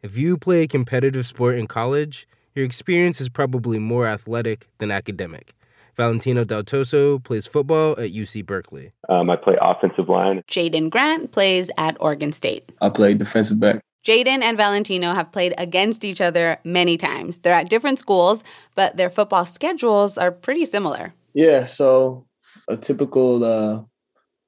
If 0.00 0.16
you 0.16 0.36
play 0.36 0.62
a 0.62 0.68
competitive 0.68 1.26
sport 1.26 1.58
in 1.58 1.66
college, 1.66 2.28
your 2.54 2.64
experience 2.64 3.20
is 3.20 3.28
probably 3.28 3.80
more 3.80 4.06
athletic 4.06 4.68
than 4.78 4.92
academic. 4.92 5.54
Valentino 5.96 6.44
Daltoso 6.44 7.22
plays 7.24 7.48
football 7.48 7.92
at 7.98 8.12
UC 8.12 8.46
Berkeley. 8.46 8.92
Um, 9.08 9.28
I 9.28 9.34
play 9.34 9.56
offensive 9.60 10.08
line. 10.08 10.44
Jaydon 10.48 10.88
Grant 10.90 11.32
plays 11.32 11.68
at 11.76 11.96
Oregon 11.98 12.30
State. 12.30 12.70
I 12.80 12.90
play 12.90 13.14
defensive 13.14 13.58
back. 13.58 13.80
Jaden 14.06 14.40
and 14.40 14.56
Valentino 14.56 15.14
have 15.14 15.32
played 15.32 15.52
against 15.58 16.04
each 16.04 16.20
other 16.20 16.58
many 16.62 16.96
times. 16.96 17.38
They're 17.38 17.52
at 17.52 17.68
different 17.68 17.98
schools, 17.98 18.44
but 18.76 18.96
their 18.96 19.10
football 19.10 19.46
schedules 19.46 20.16
are 20.16 20.30
pretty 20.30 20.64
similar. 20.64 21.12
Yeah, 21.34 21.64
so 21.64 22.24
a 22.68 22.76
typical 22.76 23.42
uh, 23.42 23.82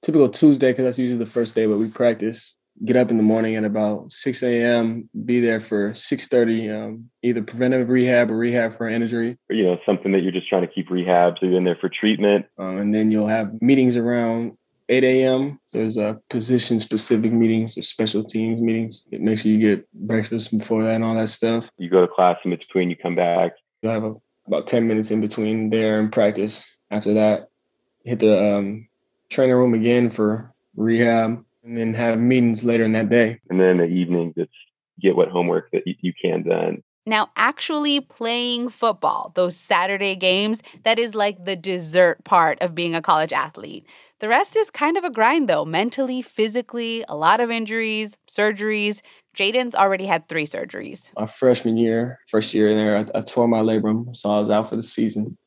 typical 0.02 0.28
Tuesday 0.28 0.70
because 0.70 0.84
that's 0.84 0.98
usually 1.00 1.18
the 1.18 1.26
first 1.26 1.56
day, 1.56 1.66
but 1.66 1.78
we 1.78 1.88
practice 1.88 2.54
get 2.84 2.96
up 2.96 3.10
in 3.10 3.16
the 3.16 3.22
morning 3.22 3.56
at 3.56 3.64
about 3.64 4.10
6 4.12 4.42
a.m., 4.42 5.08
be 5.24 5.40
there 5.40 5.60
for 5.60 5.92
6.30, 5.92 6.84
um, 6.84 7.10
either 7.22 7.42
preventive 7.42 7.88
rehab 7.88 8.30
or 8.30 8.36
rehab 8.36 8.76
for 8.76 8.86
an 8.86 9.02
injury. 9.02 9.36
You 9.48 9.64
know, 9.64 9.78
something 9.84 10.12
that 10.12 10.20
you're 10.20 10.32
just 10.32 10.48
trying 10.48 10.66
to 10.66 10.72
keep 10.72 10.90
rehab, 10.90 11.34
so 11.38 11.46
you're 11.46 11.58
in 11.58 11.64
there 11.64 11.78
for 11.80 11.88
treatment. 11.88 12.46
Um, 12.58 12.78
and 12.78 12.94
then 12.94 13.10
you'll 13.10 13.28
have 13.28 13.60
meetings 13.60 13.96
around 13.96 14.56
8 14.88 15.04
a.m. 15.04 15.60
There's 15.72 15.98
uh, 15.98 16.14
position-specific 16.30 17.32
meetings 17.32 17.76
or 17.76 17.82
special 17.82 18.24
teams 18.24 18.60
meetings. 18.60 19.06
Make 19.12 19.38
sure 19.38 19.52
you 19.52 19.58
get 19.58 19.92
breakfast 19.92 20.56
before 20.56 20.82
that 20.84 20.96
and 20.96 21.04
all 21.04 21.14
that 21.14 21.28
stuff. 21.28 21.70
You 21.76 21.90
go 21.90 22.00
to 22.00 22.08
class 22.08 22.38
in 22.44 22.50
between, 22.50 22.90
you 22.90 22.96
come 22.96 23.14
back. 23.14 23.52
You'll 23.82 23.92
have 23.92 24.04
a, 24.04 24.14
about 24.46 24.66
10 24.66 24.88
minutes 24.88 25.10
in 25.10 25.20
between 25.20 25.68
there 25.68 26.00
and 26.00 26.10
practice. 26.10 26.78
After 26.90 27.14
that, 27.14 27.48
hit 28.04 28.20
the 28.20 28.56
um, 28.56 28.88
training 29.28 29.54
room 29.54 29.74
again 29.74 30.10
for 30.10 30.50
rehab 30.74 31.44
and 31.62 31.76
then 31.76 31.94
have 31.94 32.18
meetings 32.18 32.64
later 32.64 32.84
in 32.84 32.92
that 32.92 33.10
day. 33.10 33.38
And 33.48 33.60
then 33.60 33.68
in 33.68 33.78
the 33.78 33.84
evening, 33.84 34.32
just 34.36 34.50
get 35.00 35.16
what 35.16 35.28
homework 35.28 35.70
that 35.72 35.82
you 35.86 36.12
can 36.20 36.42
done. 36.42 36.82
Now, 37.06 37.30
actually 37.34 38.00
playing 38.00 38.68
football, 38.68 39.32
those 39.34 39.56
Saturday 39.56 40.14
games, 40.14 40.62
that 40.84 40.98
is 40.98 41.14
like 41.14 41.44
the 41.44 41.56
dessert 41.56 42.22
part 42.24 42.60
of 42.60 42.74
being 42.74 42.94
a 42.94 43.02
college 43.02 43.32
athlete. 43.32 43.86
The 44.20 44.28
rest 44.28 44.54
is 44.54 44.70
kind 44.70 44.98
of 44.98 45.04
a 45.04 45.10
grind, 45.10 45.48
though, 45.48 45.64
mentally, 45.64 46.20
physically, 46.20 47.04
a 47.08 47.16
lot 47.16 47.40
of 47.40 47.50
injuries, 47.50 48.16
surgeries. 48.28 49.00
Jaydon's 49.34 49.74
already 49.74 50.04
had 50.04 50.28
three 50.28 50.46
surgeries. 50.46 51.10
My 51.18 51.26
freshman 51.26 51.78
year, 51.78 52.18
first 52.28 52.52
year 52.52 52.68
in 52.68 52.76
there, 52.76 52.96
I, 52.98 53.18
I 53.18 53.22
tore 53.22 53.48
my 53.48 53.60
labrum, 53.60 54.14
so 54.14 54.30
I 54.30 54.38
was 54.38 54.50
out 54.50 54.68
for 54.68 54.76
the 54.76 54.82
season. 54.82 55.38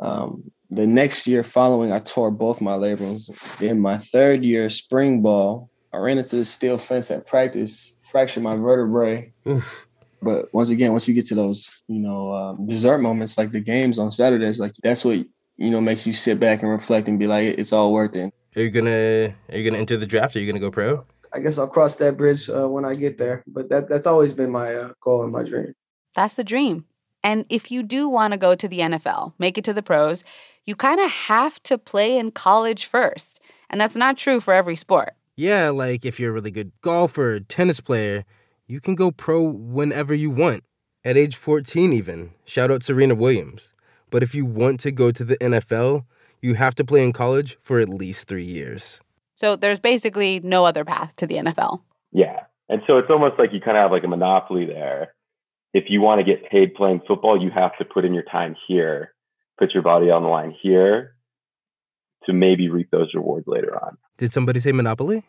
Um, 0.00 0.44
the 0.74 0.86
next 0.86 1.26
year 1.26 1.44
following, 1.44 1.92
I 1.92 1.98
tore 1.98 2.30
both 2.30 2.60
my 2.60 2.72
labrums. 2.72 3.30
In 3.60 3.80
my 3.80 3.98
third 3.98 4.44
year, 4.44 4.68
spring 4.70 5.22
ball, 5.22 5.70
I 5.92 5.98
ran 5.98 6.18
into 6.18 6.36
the 6.36 6.44
steel 6.44 6.78
fence 6.78 7.10
at 7.10 7.26
practice, 7.26 7.92
fractured 8.02 8.42
my 8.42 8.56
vertebrae. 8.56 9.32
Oof. 9.46 9.86
But 10.22 10.52
once 10.52 10.70
again, 10.70 10.92
once 10.92 11.06
you 11.06 11.14
get 11.14 11.26
to 11.26 11.34
those, 11.34 11.82
you 11.86 12.00
know, 12.00 12.34
um, 12.34 12.66
dessert 12.66 12.98
moments 12.98 13.36
like 13.36 13.52
the 13.52 13.60
games 13.60 13.98
on 13.98 14.10
Saturdays, 14.10 14.58
like 14.58 14.72
that's 14.82 15.04
what 15.04 15.18
you 15.56 15.70
know 15.70 15.80
makes 15.80 16.06
you 16.06 16.12
sit 16.12 16.40
back 16.40 16.62
and 16.62 16.70
reflect 16.70 17.08
and 17.08 17.18
be 17.18 17.26
like, 17.26 17.58
it's 17.58 17.72
all 17.72 17.92
worth 17.92 18.16
it. 18.16 18.32
Are 18.56 18.62
you 18.62 18.70
gonna 18.70 19.34
Are 19.50 19.58
you 19.58 19.68
gonna 19.68 19.80
enter 19.80 19.96
the 19.96 20.06
draft? 20.06 20.34
Are 20.34 20.40
you 20.40 20.46
gonna 20.46 20.60
go 20.60 20.70
pro? 20.70 21.04
I 21.32 21.40
guess 21.40 21.58
I'll 21.58 21.68
cross 21.68 21.96
that 21.96 22.16
bridge 22.16 22.48
uh, 22.48 22.68
when 22.68 22.84
I 22.84 22.94
get 22.94 23.18
there. 23.18 23.44
But 23.46 23.68
that 23.68 23.88
that's 23.88 24.06
always 24.06 24.32
been 24.32 24.50
my 24.50 24.74
uh, 24.74 24.92
goal 25.00 25.22
and 25.22 25.32
my 25.32 25.42
dream. 25.42 25.74
That's 26.14 26.34
the 26.34 26.44
dream. 26.44 26.86
And 27.22 27.46
if 27.48 27.70
you 27.70 27.82
do 27.82 28.08
want 28.08 28.32
to 28.32 28.38
go 28.38 28.54
to 28.54 28.68
the 28.68 28.80
NFL, 28.80 29.32
make 29.38 29.56
it 29.56 29.64
to 29.64 29.72
the 29.72 29.82
pros, 29.82 30.22
you 30.64 30.74
kind 30.74 31.00
of 31.00 31.10
have 31.10 31.62
to 31.64 31.78
play 31.78 32.16
in 32.16 32.30
college 32.30 32.86
first. 32.86 33.40
And 33.70 33.80
that's 33.80 33.96
not 33.96 34.16
true 34.16 34.40
for 34.40 34.54
every 34.54 34.76
sport. 34.76 35.14
Yeah, 35.36 35.70
like 35.70 36.04
if 36.04 36.20
you're 36.20 36.30
a 36.30 36.34
really 36.34 36.50
good 36.50 36.72
golfer, 36.80 37.40
tennis 37.40 37.80
player, 37.80 38.24
you 38.66 38.80
can 38.80 38.94
go 38.94 39.10
pro 39.10 39.42
whenever 39.42 40.14
you 40.14 40.30
want. 40.30 40.64
At 41.04 41.16
age 41.16 41.36
14, 41.36 41.92
even. 41.92 42.32
Shout 42.44 42.70
out 42.70 42.82
Serena 42.82 43.14
Williams. 43.14 43.72
But 44.10 44.22
if 44.22 44.34
you 44.34 44.46
want 44.46 44.80
to 44.80 44.92
go 44.92 45.10
to 45.10 45.24
the 45.24 45.36
NFL, 45.38 46.04
you 46.40 46.54
have 46.54 46.74
to 46.76 46.84
play 46.84 47.02
in 47.02 47.12
college 47.12 47.58
for 47.60 47.80
at 47.80 47.88
least 47.88 48.28
three 48.28 48.44
years. 48.44 49.00
So 49.34 49.56
there's 49.56 49.80
basically 49.80 50.40
no 50.40 50.64
other 50.64 50.84
path 50.84 51.14
to 51.16 51.26
the 51.26 51.34
NFL. 51.34 51.82
Yeah. 52.12 52.44
And 52.68 52.80
so 52.86 52.98
it's 52.98 53.10
almost 53.10 53.38
like 53.38 53.52
you 53.52 53.60
kind 53.60 53.76
of 53.76 53.82
have 53.82 53.90
like 53.90 54.04
a 54.04 54.08
monopoly 54.08 54.66
there. 54.66 55.14
If 55.74 55.84
you 55.88 56.00
want 56.00 56.20
to 56.20 56.24
get 56.24 56.48
paid 56.48 56.74
playing 56.74 57.02
football, 57.06 57.42
you 57.42 57.50
have 57.50 57.76
to 57.78 57.84
put 57.84 58.04
in 58.04 58.14
your 58.14 58.22
time 58.22 58.54
here 58.68 59.13
put 59.58 59.72
your 59.72 59.82
body 59.82 60.10
on 60.10 60.22
the 60.22 60.28
line 60.28 60.54
here 60.60 61.14
to 62.26 62.32
maybe 62.32 62.68
reap 62.68 62.90
those 62.90 63.14
rewards 63.14 63.46
later 63.46 63.78
on. 63.82 63.96
Did 64.18 64.32
somebody 64.32 64.60
say 64.60 64.72
Monopoly? 64.72 65.24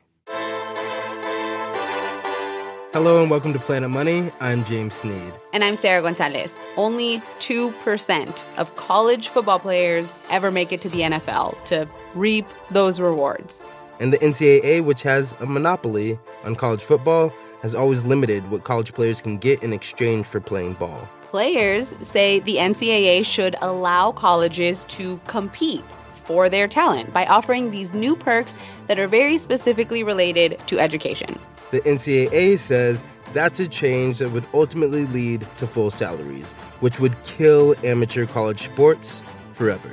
Hello 2.93 3.21
and 3.21 3.29
welcome 3.29 3.51
to 3.51 3.59
Planet 3.59 3.89
Money. 3.89 4.31
I'm 4.39 4.63
James 4.63 4.93
Sneed. 4.93 5.33
And 5.51 5.65
I'm 5.65 5.75
Sarah 5.75 6.01
Gonzalez. 6.01 6.57
Only 6.77 7.19
2% 7.39 8.43
of 8.57 8.73
college 8.77 9.27
football 9.27 9.59
players 9.59 10.15
ever 10.29 10.49
make 10.49 10.71
it 10.71 10.79
to 10.81 10.89
the 10.89 11.01
NFL 11.01 11.61
to 11.65 11.89
reap 12.13 12.45
those 12.71 13.01
rewards. 13.01 13.65
And 13.99 14.13
the 14.13 14.17
NCAA, 14.19 14.83
which 14.85 15.03
has 15.03 15.35
a 15.41 15.45
monopoly 15.45 16.17
on 16.45 16.55
college 16.55 16.83
football, 16.83 17.33
has 17.65 17.75
always 17.75 18.05
limited 18.05 18.49
what 18.51 18.63
college 18.63 18.93
players 18.93 19.21
can 19.21 19.37
get 19.37 19.61
in 19.63 19.73
exchange 19.73 20.25
for 20.25 20.39
playing 20.39 20.73
ball 20.73 21.09
players 21.35 21.93
say 22.01 22.39
the 22.39 22.55
NCAA 22.55 23.25
should 23.25 23.57
allow 23.61 24.09
colleges 24.13 24.85
to 24.85 25.19
compete 25.27 25.83
for 26.23 26.47
their 26.47 26.65
talent 26.65 27.11
by 27.11 27.25
offering 27.25 27.71
these 27.71 27.93
new 27.93 28.15
perks 28.15 28.55
that 28.87 28.97
are 28.97 29.07
very 29.07 29.35
specifically 29.37 30.01
related 30.01 30.57
to 30.67 30.79
education. 30.79 31.37
The 31.71 31.81
NCAA 31.81 32.57
says 32.57 33.03
that's 33.33 33.59
a 33.59 33.67
change 33.67 34.19
that 34.19 34.31
would 34.31 34.47
ultimately 34.53 35.07
lead 35.07 35.41
to 35.57 35.67
full 35.67 35.91
salaries, 35.91 36.53
which 36.79 37.01
would 37.01 37.21
kill 37.25 37.75
amateur 37.83 38.25
college 38.25 38.63
sports 38.63 39.21
forever. 39.55 39.91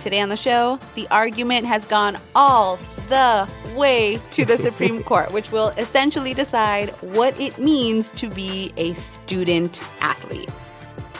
Today 0.00 0.20
on 0.20 0.28
the 0.28 0.36
show, 0.36 0.78
the 0.94 1.06
argument 1.10 1.66
has 1.66 1.86
gone 1.86 2.16
all 2.34 2.76
the 3.08 3.48
way 3.76 4.18
to 4.32 4.44
the 4.44 4.56
Supreme 4.56 5.02
Court, 5.04 5.32
which 5.32 5.52
will 5.52 5.68
essentially 5.76 6.34
decide 6.34 6.90
what 7.00 7.38
it 7.38 7.58
means 7.58 8.10
to 8.12 8.28
be 8.28 8.72
a 8.76 8.94
student 8.94 9.80
athlete 10.00 10.50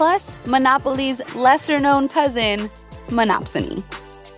plus 0.01 0.35
Monopoly's 0.47 1.21
lesser 1.35 1.79
known 1.79 2.09
cousin, 2.09 2.71
Monopsony. 3.09 3.83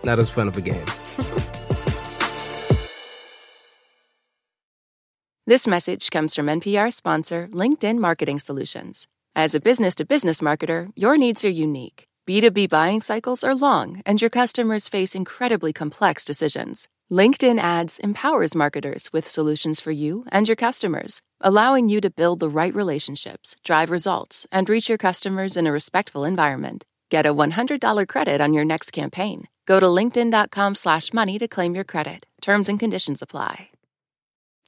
Not 0.02 0.18
as 0.18 0.28
fun 0.28 0.48
of 0.48 0.56
a 0.56 0.60
game. 0.60 0.84
this 5.46 5.68
message 5.68 6.10
comes 6.10 6.34
from 6.34 6.46
NPR 6.46 6.92
sponsor 6.92 7.48
LinkedIn 7.52 7.98
Marketing 7.98 8.40
Solutions. 8.40 9.06
As 9.36 9.54
a 9.54 9.60
business 9.60 9.94
to 9.94 10.04
business 10.04 10.40
marketer, 10.40 10.90
your 10.96 11.16
needs 11.16 11.44
are 11.44 11.50
unique. 11.50 12.08
B2B 12.28 12.68
buying 12.68 13.00
cycles 13.00 13.42
are 13.42 13.54
long, 13.54 14.00
and 14.06 14.20
your 14.20 14.30
customers 14.30 14.88
face 14.88 15.16
incredibly 15.16 15.72
complex 15.72 16.24
decisions. 16.24 16.86
LinkedIn 17.10 17.58
Ads 17.58 17.98
empowers 17.98 18.54
marketers 18.54 19.12
with 19.12 19.28
solutions 19.28 19.80
for 19.80 19.90
you 19.90 20.24
and 20.30 20.46
your 20.46 20.56
customers, 20.56 21.20
allowing 21.40 21.88
you 21.88 22.00
to 22.00 22.10
build 22.10 22.38
the 22.38 22.48
right 22.48 22.74
relationships, 22.74 23.56
drive 23.64 23.90
results, 23.90 24.46
and 24.52 24.68
reach 24.68 24.88
your 24.88 24.98
customers 24.98 25.56
in 25.56 25.66
a 25.66 25.72
respectful 25.72 26.24
environment. 26.24 26.84
Get 27.10 27.26
a 27.26 27.34
$100 27.34 28.06
credit 28.06 28.40
on 28.40 28.52
your 28.52 28.64
next 28.64 28.92
campaign. 28.92 29.48
Go 29.66 29.80
to 29.80 29.86
linkedin.com/money 29.86 31.38
to 31.38 31.48
claim 31.48 31.74
your 31.74 31.84
credit. 31.84 32.24
Terms 32.40 32.68
and 32.68 32.78
conditions 32.78 33.20
apply. 33.20 33.71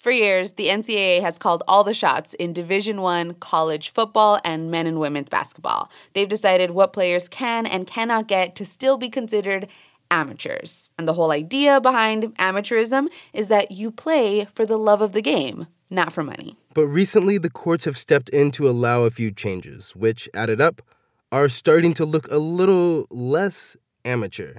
For 0.04 0.10
years, 0.10 0.52
the 0.52 0.66
NCAA 0.66 1.22
has 1.22 1.38
called 1.38 1.62
all 1.66 1.82
the 1.82 1.94
shots 1.94 2.34
in 2.34 2.52
Division 2.52 3.00
1 3.00 3.36
college 3.36 3.88
football 3.88 4.38
and 4.44 4.70
men 4.70 4.86
and 4.86 5.00
women's 5.00 5.30
basketball. 5.30 5.90
They've 6.12 6.28
decided 6.28 6.72
what 6.72 6.92
players 6.92 7.26
can 7.26 7.64
and 7.64 7.86
cannot 7.86 8.28
get 8.28 8.54
to 8.56 8.66
still 8.66 8.98
be 8.98 9.08
considered 9.08 9.66
amateurs. 10.10 10.90
And 10.98 11.08
the 11.08 11.14
whole 11.14 11.30
idea 11.30 11.80
behind 11.80 12.36
amateurism 12.36 13.06
is 13.32 13.48
that 13.48 13.70
you 13.70 13.90
play 13.90 14.46
for 14.54 14.66
the 14.66 14.76
love 14.76 15.00
of 15.00 15.12
the 15.12 15.22
game, 15.22 15.68
not 15.88 16.12
for 16.12 16.22
money. 16.22 16.58
But 16.74 16.86
recently, 16.86 17.38
the 17.38 17.48
courts 17.48 17.86
have 17.86 17.96
stepped 17.96 18.28
in 18.28 18.50
to 18.50 18.68
allow 18.68 19.04
a 19.04 19.10
few 19.10 19.30
changes, 19.30 19.96
which, 19.96 20.28
added 20.34 20.60
up, 20.60 20.82
are 21.32 21.48
starting 21.48 21.94
to 21.94 22.04
look 22.04 22.30
a 22.30 22.36
little 22.36 23.06
less 23.08 23.74
amateur. 24.04 24.56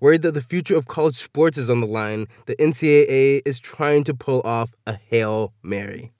Worried 0.00 0.22
that 0.22 0.32
the 0.32 0.40
future 0.40 0.78
of 0.78 0.88
college 0.88 1.16
sports 1.16 1.58
is 1.58 1.68
on 1.68 1.80
the 1.80 1.86
line, 1.86 2.26
the 2.46 2.56
NCAA 2.56 3.42
is 3.44 3.60
trying 3.60 4.02
to 4.04 4.14
pull 4.14 4.40
off 4.46 4.72
a 4.86 4.94
Hail 4.94 5.52
Mary. 5.62 6.10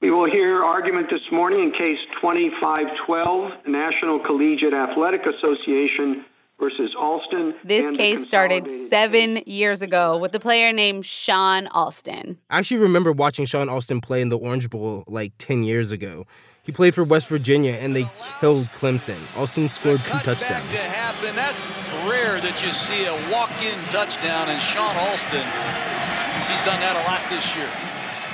We 0.00 0.12
will 0.12 0.30
hear 0.30 0.62
argument 0.62 1.08
this 1.10 1.22
morning 1.32 1.64
in 1.64 1.72
case 1.72 1.98
2512, 2.20 3.66
National 3.66 4.20
Collegiate 4.20 4.72
Athletic 4.72 5.22
Association 5.26 6.24
versus 6.60 6.94
Alston. 6.96 7.54
This 7.64 7.96
case 7.96 8.24
started 8.24 8.70
seven 8.88 9.42
years 9.46 9.82
ago 9.82 10.16
with 10.16 10.32
a 10.36 10.40
player 10.40 10.72
named 10.72 11.02
Shawne 11.02 11.66
Alston. 11.72 12.38
I 12.50 12.58
actually 12.60 12.80
remember 12.82 13.10
watching 13.10 13.46
Shawne 13.46 13.68
Alston 13.68 14.00
play 14.00 14.20
in 14.20 14.28
the 14.28 14.38
Orange 14.38 14.70
Bowl 14.70 15.02
like 15.08 15.32
10 15.38 15.64
years 15.64 15.90
ago. 15.90 16.24
He 16.66 16.72
played 16.72 16.96
for 16.96 17.04
West 17.04 17.28
Virginia 17.28 17.74
and 17.74 17.94
they 17.94 18.10
killed 18.40 18.68
Clemson. 18.72 19.18
Alston 19.36 19.68
scored 19.68 20.00
two 20.00 20.18
touchdowns. 20.18 20.68
To 20.72 20.78
happen. 20.78 21.36
That's 21.36 21.70
rare 22.10 22.40
that 22.40 22.60
you 22.60 22.72
see 22.72 23.06
a 23.06 23.14
walk-in 23.30 23.78
touchdown 23.90 24.48
and 24.48 24.60
Shawne 24.60 24.96
Alston. 25.06 25.46
He's 26.50 26.60
done 26.66 26.80
that 26.80 26.96
a 26.96 27.04
lot 27.08 27.22
this 27.30 27.54
year. 27.54 27.70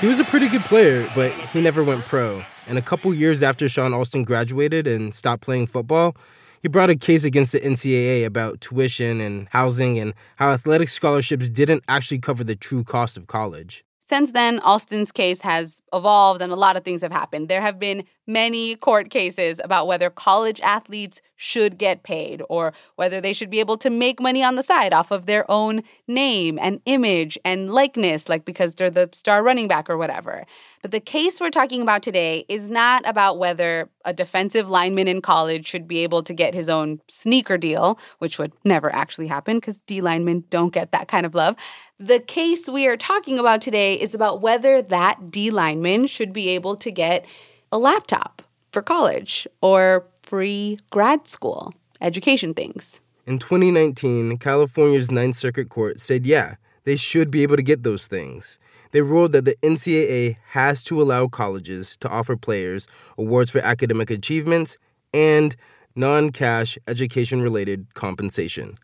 He 0.00 0.06
was 0.06 0.19
a 0.19 0.25
pretty 0.25 0.49
good 0.49 0.62
player, 0.62 1.11
but 1.14 1.31
he 1.31 1.61
never 1.61 1.84
went 1.84 2.06
pro. 2.06 2.43
And 2.67 2.79
a 2.79 2.82
couple 2.82 3.12
years 3.12 3.43
after 3.43 3.67
Shawne 3.67 3.93
Alston 3.93 4.25
graduated 4.25 4.87
and 4.87 5.14
stopped 5.14 5.43
playing 5.43 5.67
football, 5.67 6.17
he 6.62 6.69
brought 6.69 6.88
a 6.88 6.96
case 6.96 7.25
against 7.25 7.52
the 7.52 7.61
NCAA 7.61 8.25
about 8.25 8.62
tuition 8.62 9.20
and 9.20 9.46
housing 9.50 9.99
and 9.99 10.14
how 10.37 10.52
athletic 10.52 10.88
scholarships 10.88 11.50
didn't 11.50 11.85
actually 11.87 12.20
cover 12.20 12.44
the 12.44 12.56
true 12.56 12.82
cost 12.82 13.19
of 13.19 13.26
college. 13.26 13.85
Since 14.12 14.32
then, 14.32 14.61
Alston's 14.61 15.11
case 15.11 15.40
has 15.40 15.81
evolved 15.93 16.43
and 16.43 16.52
a 16.52 16.56
lot 16.56 16.76
of 16.76 16.85
things 16.85 17.00
have 17.00 17.12
happened. 17.12 17.49
There 17.49 17.62
have 17.62 17.78
been 17.78 18.05
many 18.27 18.77
court 18.77 19.11
cases 19.11 19.61
about 19.63 19.87
whether 19.87 20.11
college 20.11 20.61
athletes 20.61 21.21
should 21.37 21.77
get 21.77 22.05
paid 22.05 22.41
or 22.49 22.73
whether 22.95 23.21
they 23.21 23.33
should 23.33 23.51
be 23.51 23.59
able 23.59 23.77
to 23.77 23.91
make 23.91 24.21
money 24.21 24.45
on 24.45 24.55
the 24.55 24.63
side 24.63 24.95
off 24.95 25.11
of 25.11 25.27
their 25.27 25.49
own 25.51 25.83
name 26.07 26.57
and 26.61 26.81
image 26.87 27.37
and 27.45 27.73
likeness, 27.73 28.29
like 28.29 28.45
because 28.45 28.77
they're 28.77 28.91
the 28.91 29.11
star 29.13 29.43
running 29.43 29.67
back 29.67 29.91
or 29.91 29.99
whatever. 29.99 30.45
But 30.83 30.93
the 30.93 31.01
case 31.01 31.41
we're 31.41 31.51
talking 31.51 31.83
about 31.83 32.03
today 32.03 32.45
is 32.49 32.69
not 32.69 33.03
about 33.05 33.39
whether 33.41 33.89
a 34.05 34.13
defensive 34.13 34.71
lineman 34.71 35.09
in 35.09 35.21
college 35.21 35.67
should 35.67 35.89
be 35.89 35.99
able 35.99 36.23
to 36.23 36.33
get 36.33 36.55
his 36.55 36.69
own 36.69 37.01
sneaker 37.09 37.59
deal, 37.59 37.99
which 38.19 38.39
would 38.39 38.53
never 38.65 38.95
actually 38.95 39.27
happen 39.27 39.57
because 39.57 39.81
D 39.81 40.01
linemen 40.01 40.45
don't 40.49 40.73
get 40.73 40.93
that 40.93 41.09
kind 41.09 41.27
of 41.27 41.35
love. 41.35 41.57
The 41.99 42.21
case 42.21 42.69
we 42.69 42.87
are 42.87 42.97
talking 42.97 43.39
about 43.39 43.63
today 43.63 43.95
is 43.95 44.15
about 44.15 44.41
whether 44.41 44.81
that 44.81 45.31
D 45.33 45.51
lineman 45.51 46.07
should 46.07 46.33
be 46.33 46.49
able 46.51 46.77
to 46.77 46.91
get 46.91 47.27
a 47.73 47.79
laptop 47.79 48.43
for 48.71 48.83
college 48.83 49.49
or 49.63 50.05
free 50.23 50.79
grad 50.91 51.27
school 51.27 51.75
education 52.01 52.53
things. 52.55 53.01
In 53.27 53.39
2019, 53.39 54.37
California's 54.39 55.11
Ninth 55.11 55.37
Circuit 55.37 55.71
Court 55.71 55.99
said, 55.99 56.27
yeah, 56.27 56.57
they 56.85 56.97
should 56.97 57.31
be 57.31 57.43
able 57.43 57.57
to 57.57 57.63
get 57.63 57.83
those 57.83 58.07
things. 58.07 58.59
They 58.91 59.01
ruled 59.01 59.33
that 59.33 59.47
the 59.47 59.57
NCAA 59.63 60.37
has 60.51 60.83
to 60.85 61.01
allow 61.01 61.29
colleges 61.29 61.97
to 61.99 62.09
offer 62.11 62.37
players 62.37 62.87
awards 63.17 63.51
for 63.51 63.61
academic 63.61 64.11
achievements 64.11 64.77
and 65.15 65.57
non 65.97 66.31
cash 66.31 66.77
education 66.87 67.41
related 67.41 67.95
compensation. 67.95 68.77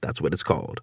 That's 0.00 0.20
what 0.20 0.32
it's 0.32 0.42
called. 0.42 0.80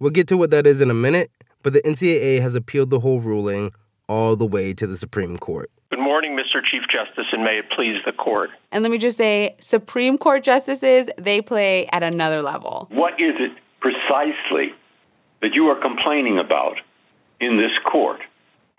We'll 0.00 0.10
get 0.10 0.26
to 0.28 0.36
what 0.36 0.50
that 0.50 0.66
is 0.66 0.80
in 0.80 0.90
a 0.90 0.94
minute, 0.94 1.30
but 1.62 1.72
the 1.72 1.82
NCAA 1.82 2.40
has 2.40 2.56
appealed 2.56 2.90
the 2.90 3.00
whole 3.00 3.20
ruling 3.20 3.70
all 4.08 4.34
the 4.34 4.46
way 4.46 4.74
to 4.74 4.86
the 4.86 4.96
Supreme 4.96 5.36
Court. 5.36 5.70
Good 5.90 6.00
morning, 6.00 6.25
Mr. 6.56 6.62
Chief 6.70 6.82
Justice, 6.90 7.26
and 7.32 7.44
may 7.44 7.58
it 7.58 7.66
please 7.74 7.96
the 8.04 8.12
court. 8.12 8.50
And 8.72 8.82
let 8.82 8.90
me 8.90 8.98
just 8.98 9.16
say, 9.16 9.56
Supreme 9.60 10.18
Court 10.18 10.42
justices, 10.44 11.08
they 11.18 11.40
play 11.40 11.86
at 11.88 12.02
another 12.02 12.42
level. 12.42 12.88
What 12.90 13.14
is 13.14 13.34
it 13.38 13.52
precisely 13.80 14.74
that 15.42 15.54
you 15.54 15.66
are 15.66 15.80
complaining 15.80 16.38
about 16.38 16.76
in 17.40 17.56
this 17.56 17.72
court? 17.90 18.20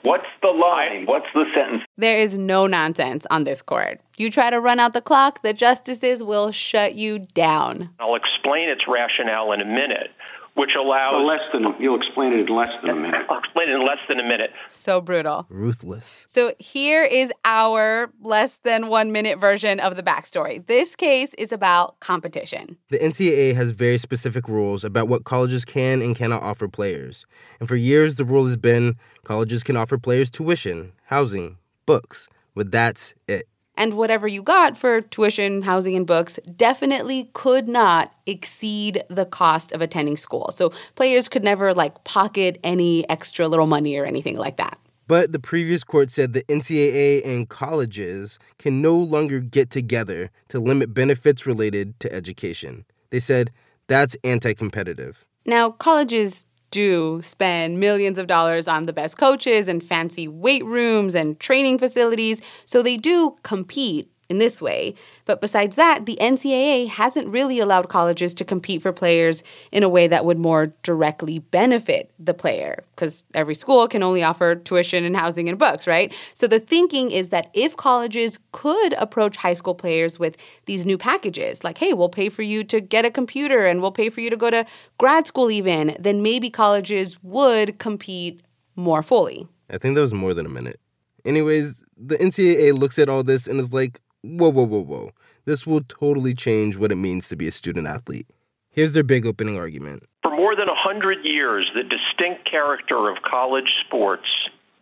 What's 0.03 0.27
the 0.41 0.49
line? 0.49 1.05
What's 1.05 1.25
the 1.33 1.45
sentence? 1.55 1.83
There 1.97 2.17
is 2.17 2.37
no 2.37 2.67
nonsense 2.67 3.25
on 3.29 3.43
this 3.43 3.61
court. 3.61 3.99
You 4.17 4.29
try 4.29 4.49
to 4.49 4.59
run 4.59 4.79
out 4.79 4.93
the 4.93 5.01
clock, 5.01 5.41
the 5.41 5.53
justices 5.53 6.23
will 6.23 6.51
shut 6.51 6.95
you 6.95 7.19
down. 7.19 7.89
I'll 7.99 8.15
explain 8.15 8.69
its 8.69 8.83
rationale 8.87 9.51
in 9.51 9.61
a 9.61 9.65
minute 9.65 10.11
which 10.57 10.71
allows 10.75 11.13
well, 11.13 11.27
less 11.27 11.41
than 11.53 11.63
you'll 11.79 11.95
explain 11.95 12.33
it 12.33 12.49
in 12.49 12.55
less 12.55 12.71
than 12.81 12.89
a 12.89 12.95
minute. 12.95 13.21
I'll 13.29 13.37
explain 13.37 13.69
it 13.69 13.73
in 13.73 13.85
less 13.85 13.99
than 14.09 14.19
a 14.19 14.23
minute. 14.23 14.49
So 14.67 14.99
brutal. 14.99 15.45
Ruthless. 15.49 16.25
So 16.29 16.55
here 16.57 17.03
is 17.03 17.31
our 17.45 18.11
less 18.21 18.57
than 18.57 18.87
1 18.87 19.11
minute 19.11 19.39
version 19.39 19.79
of 19.79 19.95
the 19.95 20.01
backstory. 20.01 20.65
This 20.65 20.95
case 20.95 21.35
is 21.35 21.51
about 21.51 21.99
competition. 21.99 22.75
The 22.89 22.97
NCAA 22.97 23.53
has 23.53 23.71
very 23.71 23.99
specific 23.99 24.47
rules 24.47 24.83
about 24.83 25.07
what 25.07 25.25
colleges 25.25 25.63
can 25.63 26.01
and 26.01 26.15
cannot 26.15 26.41
offer 26.41 26.67
players. 26.67 27.27
And 27.59 27.69
for 27.69 27.75
years 27.75 28.15
the 28.15 28.25
rule 28.25 28.45
has 28.45 28.57
been 28.57 28.95
colleges 29.23 29.63
can 29.63 29.77
offer 29.77 29.99
players 29.99 30.31
tuition, 30.31 30.91
housing, 31.05 31.57
books, 31.85 32.27
but 32.55 32.71
that's 32.71 33.13
it 33.27 33.47
and 33.77 33.93
whatever 33.93 34.27
you 34.27 34.43
got 34.43 34.75
for 34.75 35.01
tuition, 35.01 35.61
housing, 35.61 35.95
and 35.95 36.05
books 36.05 36.39
definitely 36.55 37.29
could 37.33 37.67
not 37.67 38.11
exceed 38.25 39.03
the 39.09 39.25
cost 39.25 39.71
of 39.71 39.81
attending 39.81 40.17
school. 40.17 40.51
So 40.51 40.71
players 40.95 41.29
could 41.29 41.43
never 41.43 41.73
like 41.73 42.03
pocket 42.03 42.59
any 42.63 43.07
extra 43.09 43.47
little 43.47 43.67
money 43.67 43.97
or 43.97 44.05
anything 44.05 44.35
like 44.35 44.57
that. 44.57 44.77
But 45.07 45.31
the 45.31 45.39
previous 45.39 45.85
court 45.85 46.11
said 46.11 46.33
the 46.33 46.43
NCAA 46.43 47.25
and 47.25 47.47
colleges 47.47 48.39
can 48.57 48.81
no 48.81 48.95
longer 48.97 49.39
get 49.39 49.69
together 49.69 50.31
to 50.49 50.59
limit 50.59 50.93
benefits 50.93 51.45
related 51.45 51.97
to 52.01 52.11
education. 52.11 52.83
They 53.09 53.21
said 53.21 53.51
that's 53.87 54.17
anti 54.25 54.53
competitive. 54.53 55.25
Now, 55.45 55.69
colleges 55.69 56.43
do 56.71 57.21
spend 57.21 57.79
millions 57.79 58.17
of 58.17 58.27
dollars 58.27 58.67
on 58.67 58.85
the 58.85 58.93
best 58.93 59.17
coaches 59.17 59.67
and 59.67 59.83
fancy 59.83 60.27
weight 60.27 60.65
rooms 60.65 61.15
and 61.15 61.39
training 61.39 61.79
facilities, 61.79 62.41
so 62.65 62.81
they 62.81 62.97
do 62.97 63.35
compete 63.43 64.11
in 64.29 64.39
this 64.39 64.61
way. 64.61 64.93
But 65.25 65.41
besides 65.41 65.75
that, 65.75 66.05
the 66.05 66.17
NCAA 66.19 66.89
hasn't 66.89 67.27
really 67.27 67.59
allowed 67.59 67.89
colleges 67.89 68.33
to 68.35 68.45
compete 68.45 68.81
for 68.81 68.91
players 68.91 69.43
in 69.71 69.83
a 69.83 69.89
way 69.89 70.07
that 70.07 70.25
would 70.25 70.37
more 70.37 70.73
directly 70.83 71.39
benefit 71.39 72.11
the 72.19 72.33
player 72.33 72.83
because 72.95 73.23
every 73.33 73.55
school 73.55 73.87
can 73.87 74.03
only 74.03 74.23
offer 74.23 74.55
tuition 74.55 75.03
and 75.03 75.15
housing 75.15 75.47
and 75.47 75.57
books, 75.57 75.87
right? 75.87 76.13
So 76.33 76.47
the 76.47 76.59
thinking 76.59 77.11
is 77.11 77.29
that 77.29 77.49
if 77.53 77.77
colleges 77.77 78.39
could 78.51 78.93
approach 78.93 79.37
high 79.37 79.53
school 79.53 79.75
players 79.75 80.19
with 80.19 80.35
these 80.65 80.85
new 80.85 80.97
packages, 80.97 81.63
like, 81.63 81.77
hey, 81.77 81.93
we'll 81.93 82.09
pay 82.09 82.29
for 82.29 82.41
you 82.41 82.63
to 82.65 82.81
get 82.81 83.05
a 83.05 83.11
computer 83.11 83.65
and 83.65 83.81
we'll 83.81 83.91
pay 83.91 84.09
for 84.09 84.21
you 84.21 84.29
to 84.29 84.37
go 84.37 84.49
to 84.49 84.65
grad 84.97 85.27
school, 85.27 85.49
even, 85.51 85.95
then 85.99 86.21
maybe 86.21 86.49
colleges 86.49 87.17
would 87.23 87.79
compete 87.79 88.41
more 88.75 89.01
fully. 89.01 89.47
I 89.69 89.77
think 89.77 89.95
that 89.95 90.01
was 90.01 90.13
more 90.13 90.33
than 90.33 90.45
a 90.45 90.49
minute. 90.49 90.79
Anyways, 91.25 91.83
the 91.97 92.17
NCAA 92.17 92.77
looks 92.77 92.99
at 92.99 93.09
all 93.09 93.23
this 93.23 93.47
and 93.47 93.59
is 93.59 93.73
like, 93.73 93.99
whoa, 94.21 94.49
whoa, 94.49 94.65
whoa, 94.65 94.83
whoa. 94.83 95.11
This 95.45 95.65
will 95.65 95.81
totally 95.81 96.33
change 96.33 96.77
what 96.77 96.91
it 96.91 96.95
means 96.95 97.29
to 97.29 97.35
be 97.35 97.47
a 97.47 97.51
student 97.51 97.87
athlete. 97.87 98.27
Here's 98.69 98.91
their 98.91 99.03
big 99.03 99.25
opening 99.25 99.57
argument. 99.57 100.03
For 100.21 100.31
more 100.31 100.55
than 100.55 100.67
100 100.67 101.23
years, 101.23 101.69
the 101.73 101.83
distinct 101.83 102.49
character 102.49 103.09
of 103.09 103.17
college 103.23 103.69
sports 103.85 104.27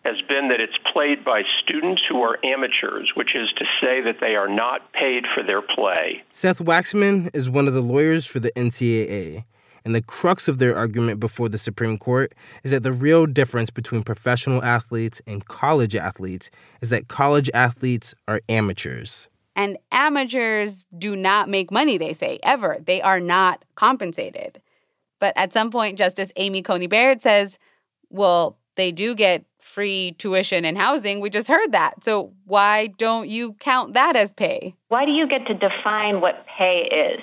has 0.04 0.22
been 0.28 0.50
that 0.50 0.60
it's 0.60 0.78
played 0.94 1.26
by 1.26 1.42
students 1.64 2.02
who 2.08 2.22
are 2.22 2.38
amateurs, 2.46 3.12
which 3.16 3.36
is 3.36 3.52
to 3.58 3.66
say 3.82 4.02
that 4.02 4.18
they 4.22 4.36
are 4.36 4.48
not 4.48 4.92
paid 4.94 5.24
for 5.34 5.44
their 5.44 5.62
play. 5.62 6.24
Seth 6.32 6.60
Waxman 6.60 7.30
is 7.34 7.50
one 7.50 7.68
of 7.68 7.74
the 7.74 7.82
lawyers 7.82 8.28
for 8.28 8.40
the 8.40 8.52
NCAA. 8.52 9.46
And 9.86 9.94
the 9.94 10.02
crux 10.02 10.48
of 10.48 10.58
their 10.58 10.76
argument 10.76 11.20
before 11.20 11.48
the 11.48 11.60
Supreme 11.60 11.98
Court 12.00 12.34
is 12.64 12.72
that 12.72 12.82
the 12.82 12.92
real 12.92 13.28
difference 13.28 13.70
between 13.70 14.02
professional 14.02 14.64
athletes 14.64 15.22
and 15.28 15.46
college 15.46 15.96
athletes 15.96 16.50
is 16.82 16.90
that 16.90 17.08
college 17.08 17.52
athletes 17.54 18.16
are 18.28 18.42
amateurs. 18.50 19.30
And 19.56 19.78
amateurs 19.92 20.84
do 20.98 21.16
not 21.16 21.48
make 21.50 21.72
money, 21.72 21.98
they 21.98 22.14
say, 22.14 22.40
ever. 22.44 22.80
They 22.86 23.02
are 23.02 23.20
not 23.20 23.64
compensated. 23.76 24.60
But 25.20 25.34
at 25.38 25.54
some 25.54 25.72
point, 25.72 25.98
Justice 25.98 26.32
Amy 26.36 26.62
Coney 26.62 26.88
Barrett 26.88 27.22
says, 27.22 27.58
well, 28.10 28.58
they 28.76 28.92
do 28.92 29.16
get 29.16 29.46
free 29.62 30.16
tuition 30.18 30.66
and 30.66 30.78
housing. 30.78 31.22
We 31.22 31.30
just 31.30 31.48
heard 31.48 31.72
that. 31.72 32.04
So 32.04 32.34
why 32.46 32.88
don't 32.98 33.30
you 33.30 33.54
count 33.54 33.94
that 33.94 34.16
as 34.16 34.34
pay? 34.34 34.76
Why 34.90 35.06
do 35.06 35.12
you 35.12 35.28
get 35.28 35.46
to 35.48 35.54
define 35.54 36.22
what 36.22 36.46
pay 36.58 36.90
is? 36.92 37.22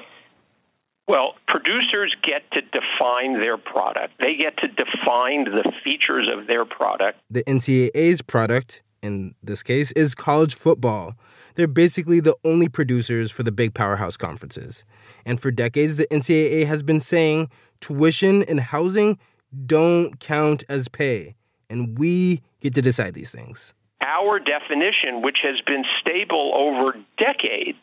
Well, 1.08 1.34
producers 1.48 2.14
get 2.22 2.42
to 2.52 2.60
define 2.60 3.40
their 3.40 3.58
product. 3.58 4.14
They 4.20 4.36
get 4.36 4.56
to 4.58 4.68
define 4.68 5.44
the 5.44 5.72
features 5.82 6.28
of 6.32 6.46
their 6.46 6.64
product. 6.64 7.18
The 7.30 7.42
NCAA's 7.44 8.22
product, 8.22 8.82
in 9.02 9.34
this 9.42 9.62
case, 9.62 9.92
is 9.92 10.14
college 10.14 10.54
football. 10.54 11.14
They're 11.54 11.66
basically 11.66 12.20
the 12.20 12.36
only 12.44 12.68
producers 12.68 13.30
for 13.30 13.42
the 13.42 13.52
big 13.52 13.74
powerhouse 13.74 14.16
conferences. 14.16 14.84
And 15.26 15.40
for 15.40 15.50
decades, 15.50 15.96
the 15.96 16.06
NCAA 16.06 16.66
has 16.66 16.82
been 16.82 17.00
saying 17.00 17.50
tuition 17.80 18.42
and 18.44 18.60
housing 18.60 19.18
don't 19.66 20.18
count 20.18 20.64
as 20.68 20.88
pay. 20.88 21.34
And 21.68 21.98
we 21.98 22.42
get 22.60 22.74
to 22.74 22.82
decide 22.82 23.14
these 23.14 23.30
things. 23.30 23.74
Our 24.00 24.38
definition, 24.38 25.22
which 25.22 25.38
has 25.42 25.60
been 25.66 25.84
stable 26.00 26.52
over 26.54 26.94
decades, 27.18 27.78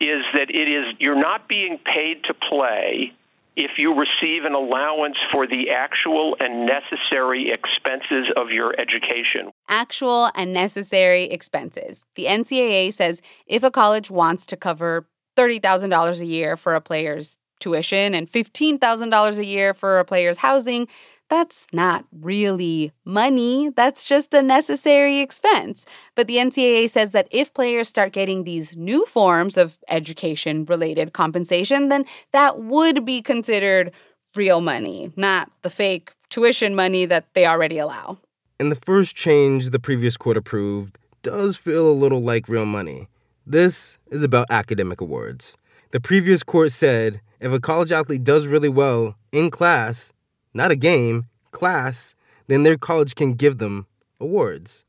is 0.00 0.22
that 0.34 0.50
it 0.50 0.68
is 0.68 0.94
you're 0.98 1.20
not 1.20 1.48
being 1.48 1.78
paid 1.84 2.24
to 2.24 2.34
play, 2.34 3.12
if 3.56 3.72
you 3.78 3.94
receive 3.94 4.44
an 4.44 4.54
allowance 4.54 5.16
for 5.30 5.46
the 5.46 5.70
actual 5.70 6.36
and 6.40 6.66
necessary 6.66 7.52
expenses 7.52 8.26
of 8.36 8.50
your 8.50 8.78
education. 8.80 9.52
Actual 9.68 10.30
and 10.34 10.52
necessary 10.52 11.24
expenses. 11.24 12.04
The 12.16 12.24
NCAA 12.26 12.92
says 12.92 13.22
if 13.46 13.62
a 13.62 13.70
college 13.70 14.10
wants 14.10 14.44
to 14.46 14.56
cover 14.56 15.06
$30,000 15.36 16.20
a 16.20 16.26
year 16.26 16.56
for 16.56 16.74
a 16.74 16.80
player's 16.80 17.36
tuition 17.60 18.14
and 18.14 18.30
$15,000 18.30 19.38
a 19.38 19.44
year 19.44 19.74
for 19.74 19.98
a 19.98 20.04
player's 20.04 20.38
housing, 20.38 20.88
that's 21.34 21.66
not 21.72 22.04
really 22.12 22.92
money. 23.04 23.68
That's 23.74 24.04
just 24.04 24.32
a 24.32 24.40
necessary 24.40 25.18
expense. 25.18 25.84
But 26.14 26.28
the 26.28 26.36
NCAA 26.36 26.88
says 26.88 27.10
that 27.10 27.26
if 27.32 27.52
players 27.52 27.88
start 27.88 28.12
getting 28.12 28.44
these 28.44 28.76
new 28.76 29.04
forms 29.06 29.56
of 29.56 29.76
education 29.88 30.64
related 30.64 31.12
compensation, 31.12 31.88
then 31.88 32.04
that 32.30 32.60
would 32.60 33.04
be 33.04 33.20
considered 33.20 33.90
real 34.36 34.60
money, 34.60 35.12
not 35.16 35.50
the 35.62 35.70
fake 35.70 36.12
tuition 36.30 36.76
money 36.76 37.04
that 37.04 37.26
they 37.34 37.46
already 37.46 37.78
allow. 37.78 38.16
And 38.60 38.70
the 38.70 38.76
first 38.76 39.16
change 39.16 39.70
the 39.70 39.80
previous 39.80 40.16
court 40.16 40.36
approved 40.36 40.98
does 41.22 41.56
feel 41.56 41.90
a 41.90 42.00
little 42.02 42.22
like 42.22 42.48
real 42.48 42.66
money. 42.66 43.08
This 43.44 43.98
is 44.12 44.22
about 44.22 44.46
academic 44.50 45.00
awards. 45.00 45.56
The 45.90 45.98
previous 45.98 46.44
court 46.44 46.70
said 46.70 47.20
if 47.40 47.50
a 47.52 47.58
college 47.58 47.90
athlete 47.90 48.22
does 48.22 48.46
really 48.46 48.68
well 48.68 49.16
in 49.32 49.50
class, 49.50 50.13
not 50.54 50.70
a 50.70 50.76
game, 50.76 51.26
class, 51.50 52.14
then 52.46 52.62
their 52.62 52.78
college 52.78 53.14
can 53.14 53.34
give 53.34 53.58
them 53.58 53.86
awards. 54.20 54.84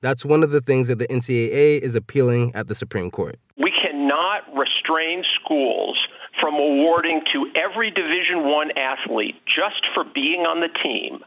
That's 0.00 0.24
one 0.24 0.42
of 0.42 0.50
the 0.50 0.60
things 0.60 0.88
that 0.88 0.98
the 0.98 1.06
NCAA 1.08 1.80
is 1.80 1.94
appealing 1.94 2.52
at 2.54 2.68
the 2.68 2.74
Supreme 2.74 3.10
Court. 3.10 3.38
We 3.58 3.70
cannot 3.70 4.44
restrain 4.56 5.22
schools 5.42 5.98
from 6.40 6.54
awarding 6.54 7.20
to 7.32 7.50
every 7.54 7.90
Division 7.90 8.48
1 8.48 8.78
athlete 8.78 9.36
just 9.46 9.84
for 9.94 10.04
being 10.04 10.46
on 10.46 10.60
the 10.60 10.70
team 10.82 11.22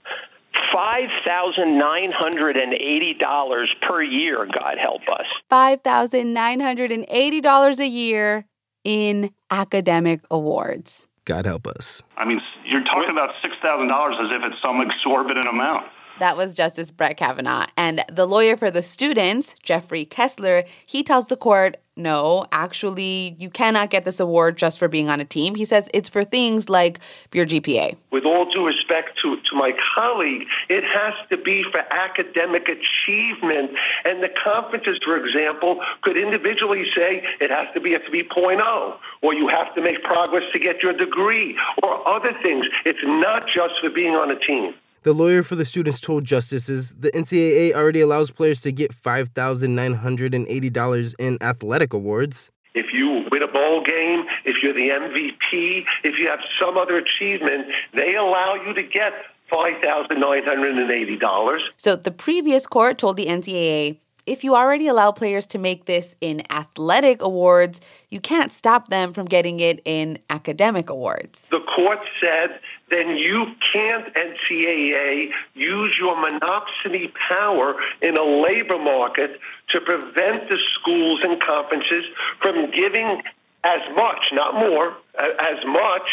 $5,980 0.74 3.66
per 3.88 4.02
year, 4.02 4.46
God 4.46 4.78
help 4.82 5.02
us. 5.12 5.26
$5,980 5.52 7.80
a 7.80 7.88
year 7.88 8.46
in 8.84 9.30
academic 9.52 10.22
awards. 10.32 11.08
God 11.26 11.46
help 11.46 11.68
us. 11.68 12.04
I 12.18 12.26
mean, 12.26 12.40
you're 12.66 12.84
talking 12.84 13.10
about 13.12 13.30
$6,000 13.44 13.54
as 13.54 14.30
if 14.32 14.42
it's 14.52 14.62
some 14.62 14.82
exorbitant 14.82 15.48
amount. 15.48 15.86
That 16.24 16.38
was 16.38 16.56
Justice 16.56 16.90
Brett 16.90 17.18
Kavanaugh. 17.18 17.66
And 17.76 18.06
the 18.08 18.26
lawyer 18.26 18.56
for 18.56 18.72
the 18.72 18.82
students, 18.82 19.56
Jeffrey 19.62 20.06
Kessler, 20.06 20.64
he 20.86 21.04
tells 21.04 21.28
the 21.28 21.36
court 21.36 21.76
no, 21.96 22.48
actually, 22.52 23.36
you 23.38 23.52
cannot 23.52 23.92
get 23.92 24.04
this 24.04 24.20
award 24.20 24.58
just 24.58 24.80
for 24.80 24.88
being 24.88 25.10
on 25.10 25.20
a 25.20 25.26
team. 25.26 25.54
He 25.54 25.66
says 25.66 25.90
it's 25.94 26.10
for 26.10 26.24
things 26.24 26.68
like 26.70 27.00
your 27.34 27.46
GPA. 27.46 27.98
With 28.12 28.24
all 28.26 28.50
due 28.52 28.66
respect 28.66 29.20
to, 29.22 29.36
to 29.36 29.56
my 29.56 29.74
colleague, 29.94 30.48
it 30.70 30.84
has 30.84 31.14
to 31.30 31.38
be 31.38 31.64
for 31.72 31.82
academic 31.94 32.64
achievement. 32.64 33.78
And 34.06 34.24
the 34.24 34.30
conferences, 34.44 34.98
for 35.04 35.18
example, 35.24 35.82
could 36.02 36.18
individually 36.18 36.86
say 36.96 37.22
it 37.42 37.52
has 37.52 37.68
to 37.76 37.82
be 37.82 37.94
a 37.94 38.00
3.0, 38.00 38.96
or 39.22 39.34
you 39.36 39.48
have 39.50 39.76
to 39.76 39.82
make 39.82 40.02
progress 40.02 40.44
to 40.54 40.58
get 40.58 40.82
your 40.82 40.94
degree, 40.94 41.56
or 41.84 42.08
other 42.08 42.32
things. 42.42 42.66
It's 42.86 43.04
not 43.04 43.44
just 43.46 43.76
for 43.82 43.92
being 43.92 44.16
on 44.16 44.32
a 44.32 44.40
team. 44.40 44.74
The 45.04 45.14
lawyer 45.14 45.44
for 45.44 45.56
the 45.56 45.66
students 45.66 46.00
told 46.00 46.24
justices 46.24 46.96
the 46.98 47.12
NCAA 47.12 47.74
already 47.74 48.00
allows 48.00 48.32
players 48.32 48.62
to 48.62 48.72
get 48.72 48.94
$5,980 48.94 51.16
in 51.20 51.38
athletic 51.42 51.92
awards. 51.92 52.50
If 52.74 52.86
you 52.94 53.26
win 53.30 53.44
a 53.44 53.50
bowl 53.50 53.84
game, 53.84 54.24
if 54.46 54.64
you're 54.64 54.74
the 54.74 54.88
MVP, 54.88 55.84
if 56.06 56.18
you 56.18 56.30
have 56.30 56.40
some 56.58 56.78
other 56.78 56.98
achievement, 56.98 57.68
they 57.94 58.16
allow 58.16 58.56
you 58.66 58.74
to 58.74 58.82
get 58.82 59.12
$5,980. 59.52 61.58
So 61.76 61.98
the 61.98 62.12
previous 62.12 62.66
court 62.66 62.98
told 62.98 63.18
the 63.18 63.26
NCAA 63.26 63.98
if 64.26 64.44
you 64.44 64.56
already 64.56 64.88
allow 64.88 65.12
players 65.12 65.46
to 65.48 65.58
make 65.58 65.86
this 65.86 66.16
in 66.22 66.44
athletic 66.50 67.22
awards, 67.22 67.82
you 68.10 68.22
can't 68.22 68.54
stop 68.54 68.88
them 68.88 69.12
from 69.12 69.26
getting 69.26 69.60
it 69.60 69.82
in 69.84 70.18
academic 70.30 70.90
awards. 70.90 71.50
The 71.50 71.60
court 71.76 72.00
said 72.22 72.58
then 72.94 73.18
you 73.18 73.46
can't, 73.74 74.14
NCAA, 74.14 75.30
use 75.56 75.96
your 76.00 76.16
monopsony 76.16 77.12
power 77.28 77.76
in 78.02 78.16
a 78.18 78.24
labor 78.24 78.78
market 78.78 79.40
to 79.72 79.82
prevent 79.82 80.48
the 80.50 80.58
schools 80.80 81.22
and 81.24 81.42
conferences 81.42 82.06
from 82.42 82.70
giving 82.72 83.22
as 83.64 83.82
much, 83.96 84.20
not 84.34 84.54
more, 84.54 84.96
as 85.18 85.58
much 85.66 86.08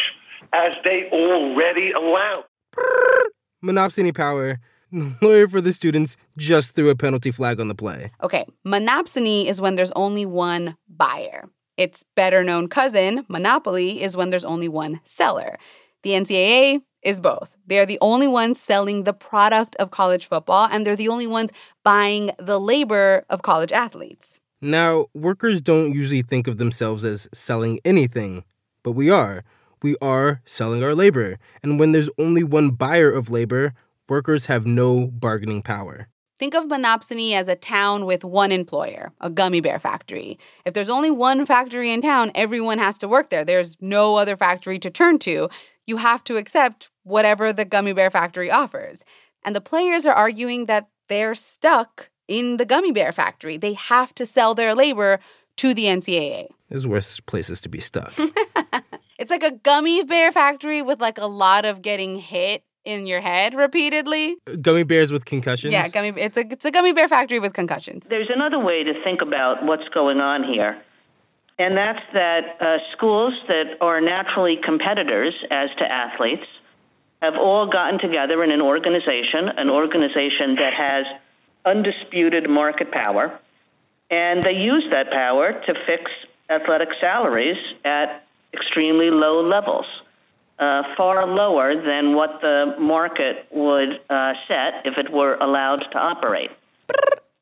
as 0.53 0.73
they 0.85 1.09
already 1.13 1.93
allow. 1.93 2.45
Monopsony 3.65 4.15
power. 4.15 4.59
The 4.93 5.15
lawyer 5.23 5.47
for 5.47 5.61
the 5.61 5.73
students 5.73 6.17
just 6.37 6.75
threw 6.75 6.91
a 6.91 6.97
penalty 6.97 7.31
flag 7.31 7.61
on 7.61 7.69
the 7.69 7.75
play. 7.75 8.11
Okay, 8.23 8.45
monopsony 8.67 9.47
is 9.47 9.61
when 9.61 9.77
there's 9.77 9.93
only 9.93 10.27
one 10.27 10.77
buyer. 10.89 11.49
Its 11.77 12.05
better 12.17 12.43
known 12.43 12.69
cousin, 12.69 13.25
monopoly, 13.29 14.03
is 14.03 14.17
when 14.17 14.31
there's 14.31 14.45
only 14.45 14.69
one 14.69 15.01
seller. 15.05 15.59
The 16.03 16.11
NCAA 16.11 16.83
is 17.03 17.19
both. 17.19 17.51
They 17.67 17.79
are 17.79 17.87
the 17.87 17.99
only 18.01 18.29
ones 18.29 18.61
selling 18.61 19.05
the 19.05 19.13
product 19.13 19.77
of 19.77 19.91
college 19.91 20.27
football, 20.27 20.69
and 20.71 20.87
they're 20.87 20.97
the 20.97 21.09
only 21.09 21.27
ones 21.27 21.51
buying 21.85 22.31
the 22.39 22.61
labor 22.61 23.25
of 23.31 23.43
college 23.43 23.73
athletes. 23.73 24.41
Now, 24.61 25.07
workers 25.15 25.63
don't 25.63 25.95
usually 25.95 26.23
think 26.23 26.47
of 26.47 26.59
themselves 26.59 27.05
as 27.05 27.29
selling 27.33 27.81
anything, 27.85 28.45
but 28.83 28.93
we 28.93 29.11
are. 29.11 29.45
We 29.83 29.97
are 30.03 30.43
selling 30.45 30.85
our 30.85 30.95
labor. 30.95 31.39
And 31.63 31.81
when 31.81 31.93
there's 31.93 32.11
only 32.19 32.45
one 32.45 32.71
buyer 32.71 33.11
of 33.11 33.31
labor, 33.31 33.73
workers 34.09 34.47
have 34.47 34.67
no 34.67 35.07
bargaining 35.07 35.63
power. 35.63 36.09
Think 36.39 36.55
of 36.55 36.65
Monopsony 36.65 37.35
as 37.35 37.49
a 37.49 37.57
town 37.57 38.07
with 38.07 38.25
one 38.25 38.51
employer, 38.51 39.13
a 39.21 39.29
gummy 39.31 39.61
bear 39.61 39.79
factory. 39.79 40.39
If 40.65 40.75
there's 40.75 40.89
only 40.89 41.11
one 41.11 41.45
factory 41.45 41.93
in 41.93 42.01
town, 42.01 42.33
everyone 42.35 42.79
has 42.79 42.97
to 42.99 43.09
work 43.09 43.31
there. 43.31 43.45
There's 43.45 43.77
no 43.81 44.17
other 44.17 44.37
factory 44.37 44.79
to 44.79 44.91
turn 44.91 45.19
to 45.21 45.51
you 45.91 45.99
have 45.99 46.25
to 46.25 46.37
accept 46.37 46.89
whatever 47.03 47.53
the 47.53 47.67
gummy 47.67 47.93
bear 47.93 48.11
factory 48.11 48.51
offers. 48.51 49.05
And 49.45 49.55
the 49.55 49.61
players 49.61 50.07
are 50.07 50.15
arguing 50.15 50.67
that 50.67 50.89
they're 51.09 51.35
stuck 51.35 52.09
in 52.29 52.57
the 52.57 52.65
gummy 52.65 52.93
bear 52.93 53.13
factory. 53.13 53.59
They 53.59 53.75
have 53.75 54.15
to 54.15 54.25
sell 54.25 54.55
their 54.55 54.75
labor 54.75 55.19
to 55.57 55.75
the 55.75 55.87
NCAA. 55.87 56.49
There's 56.69 56.87
worse 56.87 57.19
places 57.19 57.61
to 57.63 57.69
be 57.69 57.81
stuck. 57.81 58.15
it's 59.19 59.31
like 59.31 59.43
a 59.43 59.51
gummy 59.51 60.05
bear 60.05 60.31
factory 60.31 60.81
with 60.81 61.01
like 61.01 61.19
a 61.19 61.27
lot 61.27 61.65
of 61.65 61.83
getting 61.83 62.15
hit 62.15 62.63
in 62.85 63.07
your 63.07 63.21
head 63.21 63.55
repeatedly. 63.55 64.37
Gummy 64.63 64.85
bears 64.85 65.11
with 65.11 65.25
concussions. 65.25 65.73
Yeah, 65.73 65.89
gummy. 65.89 66.13
It's 66.17 66.37
a 66.37 66.45
it's 66.51 66.65
a 66.65 66.71
gummy 66.71 66.93
bear 66.93 67.09
factory 67.09 67.41
with 67.41 67.53
concussions. 67.53 68.07
There's 68.09 68.31
another 68.33 68.59
way 68.59 68.85
to 68.85 68.93
think 69.05 69.21
about 69.21 69.65
what's 69.65 69.89
going 69.93 70.19
on 70.19 70.45
here 70.45 70.81
and 71.61 71.77
that's 71.77 72.01
that 72.15 72.57
uh, 72.59 72.79
schools 72.97 73.35
that 73.47 73.77
are 73.83 74.01
naturally 74.01 74.59
competitors 74.65 75.35
as 75.51 75.69
to 75.77 75.85
athletes 75.85 76.47
have 77.21 77.35
all 77.35 77.69
gotten 77.71 78.01
together 78.01 78.43
in 78.43 78.51
an 78.51 78.63
organization, 78.63 79.47
an 79.59 79.69
organization 79.69 80.55
that 80.57 80.73
has 80.73 81.05
undisputed 81.67 82.49
market 82.49 82.91
power, 82.91 83.39
and 84.11 84.43
they 84.43 84.57
use 84.57 84.87
that 84.91 85.11
power 85.13 85.53
to 85.53 85.75
fix 85.87 86.11
athletic 86.49 86.89
salaries 86.99 87.59
at 87.85 88.25
extremely 88.55 89.11
low 89.11 89.47
levels, 89.47 89.85
uh, 90.59 90.83
far 90.97 91.27
lower 91.27 91.75
than 91.75 92.15
what 92.15 92.41
the 92.41 92.75
market 92.81 93.47
would 93.51 94.01
uh, 94.09 94.33
set 94.49 94.87
if 94.87 94.97
it 94.97 95.13
were 95.13 95.35
allowed 95.35 95.85
to 95.93 95.99
operate. 95.99 96.51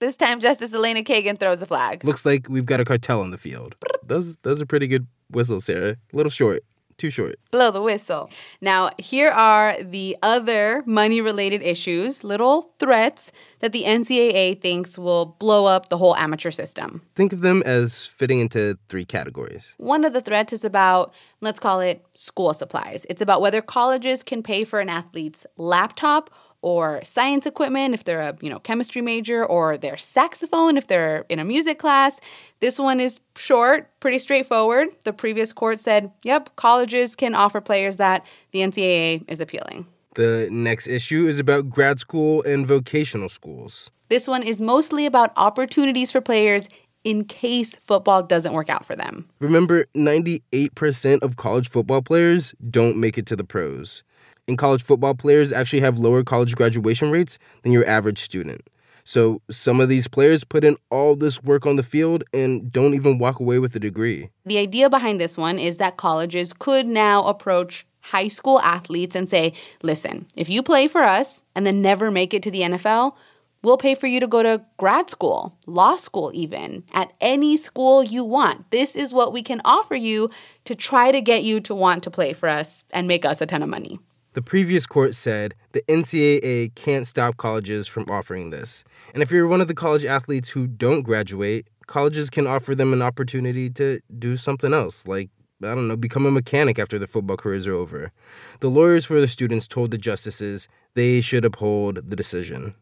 This 0.01 0.17
time, 0.17 0.39
Justice 0.39 0.73
Elena 0.73 1.03
Kagan 1.03 1.39
throws 1.41 1.61
a 1.61 1.67
flag. 1.67 2.05
Looks 2.05 2.25
like 2.25 2.49
we've 2.49 2.67
got 2.67 2.79
a 2.79 2.85
cartel 2.85 3.21
on 3.21 3.33
the 3.33 3.39
field. 3.39 3.75
Those 4.05 4.37
those 4.39 4.63
are 4.63 4.67
pretty 4.67 4.87
good 4.87 5.09
whistles, 5.31 5.65
Sarah. 5.65 5.97
A 6.13 6.17
little 6.17 6.31
short. 6.31 6.63
Too 6.99 7.11
short. 7.11 7.39
Blow 7.53 7.71
the 7.71 7.81
whistle. 7.81 8.29
Now, 8.61 8.91
here 8.99 9.31
are 9.31 9.81
the 9.81 10.17
other 10.21 10.83
money 10.85 11.21
related 11.21 11.63
issues, 11.63 12.25
little 12.25 12.75
threats 12.81 13.31
that 13.61 13.71
the 13.71 13.85
NCAA 13.85 14.61
thinks 14.61 14.99
will 14.99 15.37
blow 15.39 15.67
up 15.67 15.91
the 15.91 15.97
whole 15.97 16.17
amateur 16.17 16.51
system. 16.51 17.03
Think 17.15 17.33
of 17.33 17.41
them 17.41 17.63
as 17.65 18.05
fitting 18.05 18.41
into 18.41 18.77
three 18.89 19.05
categories. 19.05 19.77
One 19.79 20.05
of 20.05 20.13
the 20.13 20.21
threats 20.21 20.53
is 20.53 20.65
about, 20.65 21.15
let's 21.41 21.61
call 21.61 21.79
it 21.81 22.05
school 22.17 22.53
supplies. 22.53 23.07
It's 23.09 23.23
about 23.23 23.41
whether 23.41 23.63
colleges 23.63 24.25
can 24.25 24.43
pay 24.43 24.65
for 24.65 24.81
an 24.81 24.89
athlete's 24.89 25.47
laptop 25.57 26.31
or 26.63 27.01
science 27.05 27.47
equipment 27.47 27.95
if 27.95 28.05
they're 28.05 28.21
a 28.21 28.37
you 28.41 28.51
know 28.51 28.59
chemistry 28.59 29.01
major 29.01 29.45
or 29.45 29.79
their 29.79 29.97
saxophone 29.97 30.77
if 30.77 30.87
they're 30.87 31.25
in 31.29 31.39
a 31.39 31.45
music 31.45 31.79
class. 31.79 32.21
This 32.61 32.79
one 32.79 33.01
is 33.01 33.21
short 33.37 33.89
pretty 34.01 34.19
straightforward. 34.19 34.89
The 35.05 35.13
previous 35.13 35.53
court 35.53 35.81
said 35.81 36.13
yep 36.25 36.55
colleges 36.57 37.15
can 37.15 37.35
offer 37.35 37.61
players 37.61 37.97
that. 37.99 38.27
The 38.53 38.61
ncaa 38.61 39.25
is 39.29 39.41
appealing. 39.41 39.87
The 40.15 40.49
next 40.51 40.89
issue 40.89 41.29
is 41.29 41.39
about 41.39 41.71
grad 41.71 42.01
school 42.01 42.43
and 42.43 42.67
vocational 42.67 43.29
schools. 43.29 43.91
This 44.09 44.27
one 44.27 44.43
is 44.43 44.61
mostly 44.61 45.07
about 45.07 45.33
opportunities 45.37 46.11
for 46.11 46.21
players 46.21 46.69
in 47.05 47.25
case 47.25 47.77
football 47.77 48.23
doesn't 48.23 48.53
work 48.53 48.69
out 48.69 48.85
for 48.85 48.97
them. 48.97 49.29
Remember, 49.39 49.87
98% 49.97 51.23
of 51.23 51.37
college 51.37 51.69
football 51.69 52.03
players 52.03 52.55
don't 52.71 52.97
make 52.97 53.17
it 53.17 53.27
to 53.27 53.37
the 53.37 53.45
pros. 53.45 54.03
And 54.49 54.59
college 54.59 54.83
football 54.83 55.15
players 55.15 55.53
actually 55.53 55.81
have 55.81 55.99
lower 55.99 56.25
college 56.25 56.57
graduation 56.57 57.11
rates 57.11 57.39
than 57.63 57.71
your 57.71 57.87
average 57.87 58.19
student. 58.19 58.63
So 59.05 59.41
some 59.51 59.81
of 59.81 59.89
these 59.89 60.09
players 60.09 60.45
put 60.45 60.65
in 60.65 60.77
all 60.91 61.17
this 61.17 61.43
work 61.43 61.67
on 61.67 61.77
the 61.77 61.83
field 61.83 62.25
and 62.33 62.73
don't 62.73 62.95
even 62.95 63.19
walk 63.19 63.41
away 63.41 63.59
with 63.59 63.75
a 63.77 63.79
degree. 63.79 64.31
The 64.45 64.59
idea 64.59 64.91
behind 64.91 65.21
this 65.21 65.37
one 65.37 65.59
is 65.59 65.79
that 65.79 65.97
colleges 65.97 66.53
could 66.53 66.87
now 66.87 67.25
approach 67.25 67.87
high 68.01 68.29
school 68.29 68.61
athletes 68.61 69.15
and 69.15 69.29
say, 69.29 69.53
listen, 69.83 70.27
if 70.37 70.49
you 70.49 70.63
play 70.63 70.89
for 70.89 71.03
us 71.03 71.45
and 71.55 71.65
then 71.65 71.83
never 71.83 72.11
make 72.11 72.35
it 72.35 72.43
to 72.43 72.51
the 72.51 72.61
NFL, 72.61 73.17
we'll 73.63 73.79
pay 73.79 73.95
for 73.95 74.07
you 74.07 74.21
to 74.21 74.27
go 74.27 74.43
to 74.43 74.63
grad 74.77 75.11
school, 75.11 75.57
law 75.67 75.97
school, 75.97 76.31
even 76.35 76.85
at 76.93 77.13
any 77.21 77.57
school 77.57 78.03
you 78.03 78.25
want. 78.25 78.71
This 78.71 78.95
is 78.95 79.13
what 79.13 79.33
we 79.33 79.43
can 79.43 79.61
offer 79.65 79.95
you 79.95 80.29
to 80.65 80.75
try 80.75 81.13
to 81.13 81.21
get 81.21 81.45
you 81.45 81.61
to 81.61 81.75
want 81.75 82.03
to 82.05 82.11
play 82.11 82.33
for 82.33 82.49
us 82.49 82.85
and 82.91 83.09
make 83.09 83.25
us 83.25 83.41
a 83.41 83.47
ton 83.47 83.63
of 83.63 83.69
money. 83.69 83.99
The 84.39 84.43
previous 84.43 84.87
court 84.87 85.17
said 85.17 85.57
the 85.73 85.83
NCAA 85.89 86.73
can't 86.77 87.05
stop 87.09 87.39
colleges 87.39 87.89
from 87.89 88.09
offering 88.09 88.51
this. 88.51 88.85
And 89.13 89.21
if 89.21 89.33
you're 89.33 89.49
one 89.49 89.61
of 89.61 89.67
the 89.67 89.75
college 89.75 90.05
athletes 90.05 90.49
who 90.51 90.69
don't 90.69 91.03
graduate, 91.03 91.67
colleges 91.89 92.31
can 92.31 92.47
offer 92.47 92.77
them 92.77 92.93
an 92.93 93.03
opportunity 93.03 93.69
to 93.71 93.99
do 94.17 94.37
something 94.37 94.73
else, 94.73 95.09
like, 95.09 95.31
I 95.61 95.75
don't 95.75 95.89
know, 95.89 95.97
become 95.97 96.25
a 96.25 96.31
mechanic 96.31 96.79
after 96.79 97.01
their 97.01 97.09
football 97.09 97.37
careers 97.37 97.67
are 97.67 97.73
over. 97.73 98.13
The 98.61 98.71
lawyers 98.71 99.05
for 99.05 99.21
the 99.21 99.27
students 99.27 99.67
told 99.67 99.91
the 99.91 99.99
justices 99.99 100.69
they 100.95 101.21
should 101.21 101.45
uphold 101.45 102.09
the 102.09 102.15
decision 102.15 102.77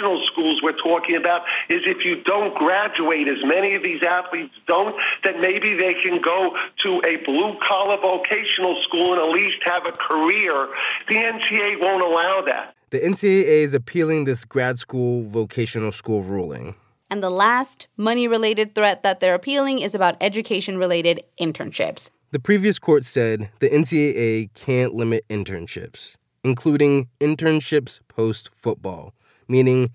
vocational 0.00 0.20
schools 0.32 0.60
we're 0.62 0.76
talking 0.76 1.16
about 1.16 1.42
is 1.68 1.80
if 1.86 2.04
you 2.04 2.22
don't 2.24 2.54
graduate, 2.54 3.28
as 3.28 3.38
many 3.44 3.74
of 3.74 3.82
these 3.82 4.00
athletes 4.02 4.54
don't, 4.66 4.94
then 5.24 5.40
maybe 5.40 5.74
they 5.74 5.94
can 6.02 6.20
go 6.22 6.56
to 6.82 7.02
a 7.06 7.24
blue 7.24 7.56
collar 7.66 7.96
vocational 8.00 8.80
school 8.86 9.12
and 9.12 9.22
at 9.22 9.30
least 9.30 9.58
have 9.64 9.82
a 9.86 9.96
career. 9.96 10.68
The 11.08 11.14
NCAA 11.14 11.80
won't 11.80 12.02
allow 12.02 12.42
that. 12.46 12.74
The 12.90 13.00
NCAA 13.00 13.64
is 13.64 13.74
appealing 13.74 14.24
this 14.24 14.44
grad 14.44 14.78
school 14.78 15.24
vocational 15.24 15.92
school 15.92 16.22
ruling. 16.22 16.74
And 17.08 17.22
the 17.22 17.30
last 17.30 17.88
money 17.96 18.28
related 18.28 18.74
threat 18.74 19.02
that 19.02 19.20
they're 19.20 19.34
appealing 19.34 19.80
is 19.80 19.94
about 19.94 20.16
education 20.20 20.78
related 20.78 21.22
internships. 21.40 22.10
The 22.30 22.38
previous 22.38 22.78
court 22.78 23.04
said 23.04 23.50
the 23.58 23.68
NCAA 23.68 24.54
can't 24.54 24.94
limit 24.94 25.24
internships 25.28 26.16
including 26.44 27.08
internships 27.20 28.00
post 28.08 28.50
football, 28.54 29.14
meaning 29.50 29.90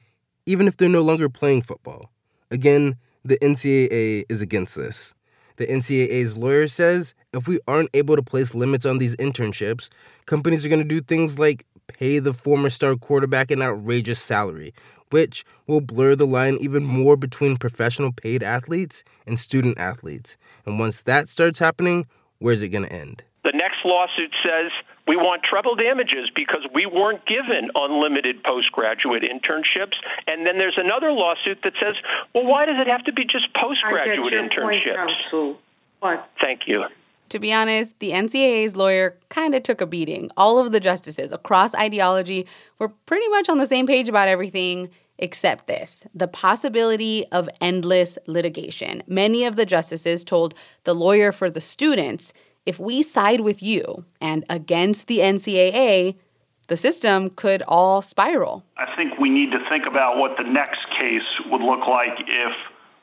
even 0.45 0.67
if 0.67 0.77
they're 0.77 0.89
no 0.89 1.01
longer 1.01 1.29
playing 1.29 1.63
football. 1.63 2.11
Again, 2.51 2.97
the 3.23 3.39
NCAA 3.39 4.25
is 4.29 4.41
against 4.41 4.75
this. 4.75 5.15
The 5.55 5.65
NCAA's 5.65 6.35
lawyer 6.35 6.67
says 6.67 7.15
if 7.33 7.47
we 7.47 7.59
aren't 7.67 7.89
able 7.93 8.15
to 8.17 8.21
place 8.21 8.53
limits 8.53 8.85
on 8.85 8.97
these 8.97 9.15
internships, 9.15 9.89
companies 10.25 10.65
are 10.65 10.69
going 10.69 10.81
to 10.81 10.87
do 10.87 11.01
things 11.01 11.39
like 11.39 11.65
pay 11.87 12.19
the 12.19 12.33
former 12.33 12.69
star 12.69 12.95
quarterback 12.95 13.49
an 13.51 13.61
outrageous 13.61 14.21
salary, 14.21 14.73
which 15.11 15.45
will 15.65 15.81
blur 15.81 16.15
the 16.15 16.27
line 16.27 16.57
even 16.59 16.83
more 16.83 17.15
between 17.15 17.55
professional 17.57 18.11
paid 18.11 18.43
athletes 18.43 19.03
and 19.25 19.39
student 19.39 19.79
athletes. 19.79 20.35
And 20.65 20.77
once 20.77 21.01
that 21.03 21.29
starts 21.29 21.59
happening, 21.59 22.05
where's 22.39 22.61
it 22.61 22.69
going 22.69 22.85
to 22.85 22.93
end? 22.93 23.23
The 23.43 23.53
next 23.53 23.77
lawsuit 23.85 24.33
says 24.43 24.71
we 25.07 25.15
want 25.15 25.43
treble 25.43 25.75
damages 25.75 26.29
because 26.35 26.65
we 26.73 26.85
weren't 26.85 27.25
given 27.25 27.69
unlimited 27.75 28.43
postgraduate 28.43 29.23
internships. 29.23 29.93
And 30.27 30.45
then 30.45 30.57
there's 30.57 30.77
another 30.77 31.11
lawsuit 31.11 31.59
that 31.63 31.73
says, 31.81 31.95
well, 32.33 32.45
why 32.45 32.65
does 32.65 32.77
it 32.79 32.87
have 32.87 33.03
to 33.05 33.13
be 33.13 33.23
just 33.23 33.53
postgraduate 33.53 34.33
internships? 34.33 35.55
What? 35.99 36.29
Thank 36.41 36.61
you. 36.67 36.85
To 37.29 37.39
be 37.39 37.51
honest, 37.51 37.97
the 37.99 38.11
NCAA's 38.11 38.75
lawyer 38.75 39.17
kind 39.29 39.55
of 39.55 39.63
took 39.63 39.81
a 39.81 39.87
beating. 39.87 40.29
All 40.37 40.59
of 40.59 40.71
the 40.71 40.79
justices 40.79 41.31
across 41.31 41.73
ideology 41.73 42.47
were 42.79 42.89
pretty 42.89 43.27
much 43.29 43.49
on 43.49 43.57
the 43.57 43.67
same 43.67 43.87
page 43.87 44.09
about 44.09 44.27
everything 44.27 44.89
except 45.17 45.67
this 45.67 46.05
the 46.13 46.27
possibility 46.27 47.25
of 47.31 47.49
endless 47.61 48.17
litigation. 48.27 49.01
Many 49.07 49.45
of 49.45 49.55
the 49.55 49.65
justices 49.65 50.23
told 50.23 50.53
the 50.83 50.93
lawyer 50.93 51.31
for 51.31 51.49
the 51.49 51.61
students 51.61 52.33
if 52.65 52.79
we 52.79 53.03
side 53.03 53.41
with 53.41 53.61
you 53.61 54.05
and 54.19 54.43
against 54.49 55.07
the 55.07 55.19
NCAA, 55.19 56.15
the 56.67 56.77
system 56.77 57.29
could 57.29 57.61
all 57.67 58.01
spiral. 58.01 58.63
I 58.77 58.87
think 58.95 59.19
we 59.19 59.29
need 59.29 59.51
to 59.51 59.59
think 59.69 59.83
about 59.87 60.17
what 60.17 60.31
the 60.37 60.49
next 60.49 60.79
case 60.99 61.27
would 61.51 61.61
look 61.61 61.87
like 61.87 62.17
if 62.19 62.53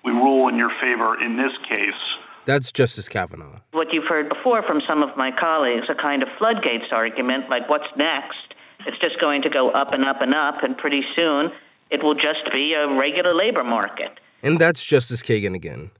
we 0.04 0.10
rule 0.10 0.48
in 0.48 0.56
your 0.56 0.70
favor 0.80 1.20
in 1.22 1.36
this 1.36 1.52
case. 1.68 2.00
That's 2.44 2.72
Justice 2.72 3.08
Kavanaugh. 3.08 3.60
What 3.70 3.88
you've 3.92 4.08
heard 4.08 4.28
before 4.28 4.64
from 4.64 4.80
some 4.86 5.02
of 5.02 5.16
my 5.16 5.30
colleagues, 5.38 5.86
a 5.88 5.94
kind 5.94 6.24
of 6.24 6.28
floodgates 6.38 6.90
argument, 6.90 7.48
like 7.48 7.68
what's 7.68 7.86
next? 7.96 8.54
It's 8.84 8.98
just 8.98 9.20
going 9.20 9.42
to 9.42 9.50
go 9.50 9.70
up 9.70 9.92
and 9.92 10.04
up 10.04 10.20
and 10.20 10.34
up, 10.34 10.64
and 10.64 10.76
pretty 10.76 11.02
soon 11.14 11.52
it 11.90 12.02
will 12.02 12.14
just 12.14 12.50
be 12.52 12.74
a 12.74 12.92
regular 12.98 13.32
labor 13.32 13.62
market. 13.62 14.18
And 14.42 14.58
that's 14.58 14.84
Justice 14.84 15.22
Kagan 15.22 15.54
again. 15.54 15.92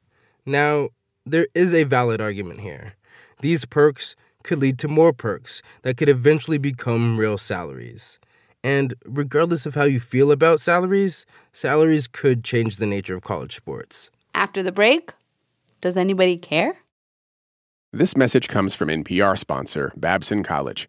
Now, 0.44 0.88
there 1.24 1.46
is 1.54 1.72
a 1.72 1.84
valid 1.84 2.20
argument 2.20 2.58
here. 2.58 2.94
These 3.42 3.64
perks 3.64 4.14
could 4.44 4.58
lead 4.58 4.78
to 4.78 4.88
more 4.88 5.12
perks 5.12 5.62
that 5.82 5.96
could 5.96 6.08
eventually 6.08 6.58
become 6.58 7.18
real 7.18 7.36
salaries. 7.36 8.20
And 8.62 8.94
regardless 9.04 9.66
of 9.66 9.74
how 9.74 9.82
you 9.82 9.98
feel 9.98 10.30
about 10.30 10.60
salaries, 10.60 11.26
salaries 11.52 12.06
could 12.06 12.44
change 12.44 12.76
the 12.76 12.86
nature 12.86 13.16
of 13.16 13.22
college 13.22 13.56
sports. 13.56 14.10
After 14.32 14.62
the 14.62 14.70
break, 14.70 15.12
does 15.80 15.96
anybody 15.96 16.38
care? 16.38 16.76
This 17.92 18.16
message 18.16 18.46
comes 18.48 18.76
from 18.76 18.88
NPR 18.88 19.36
sponsor 19.36 19.92
Babson 19.96 20.44
College. 20.44 20.88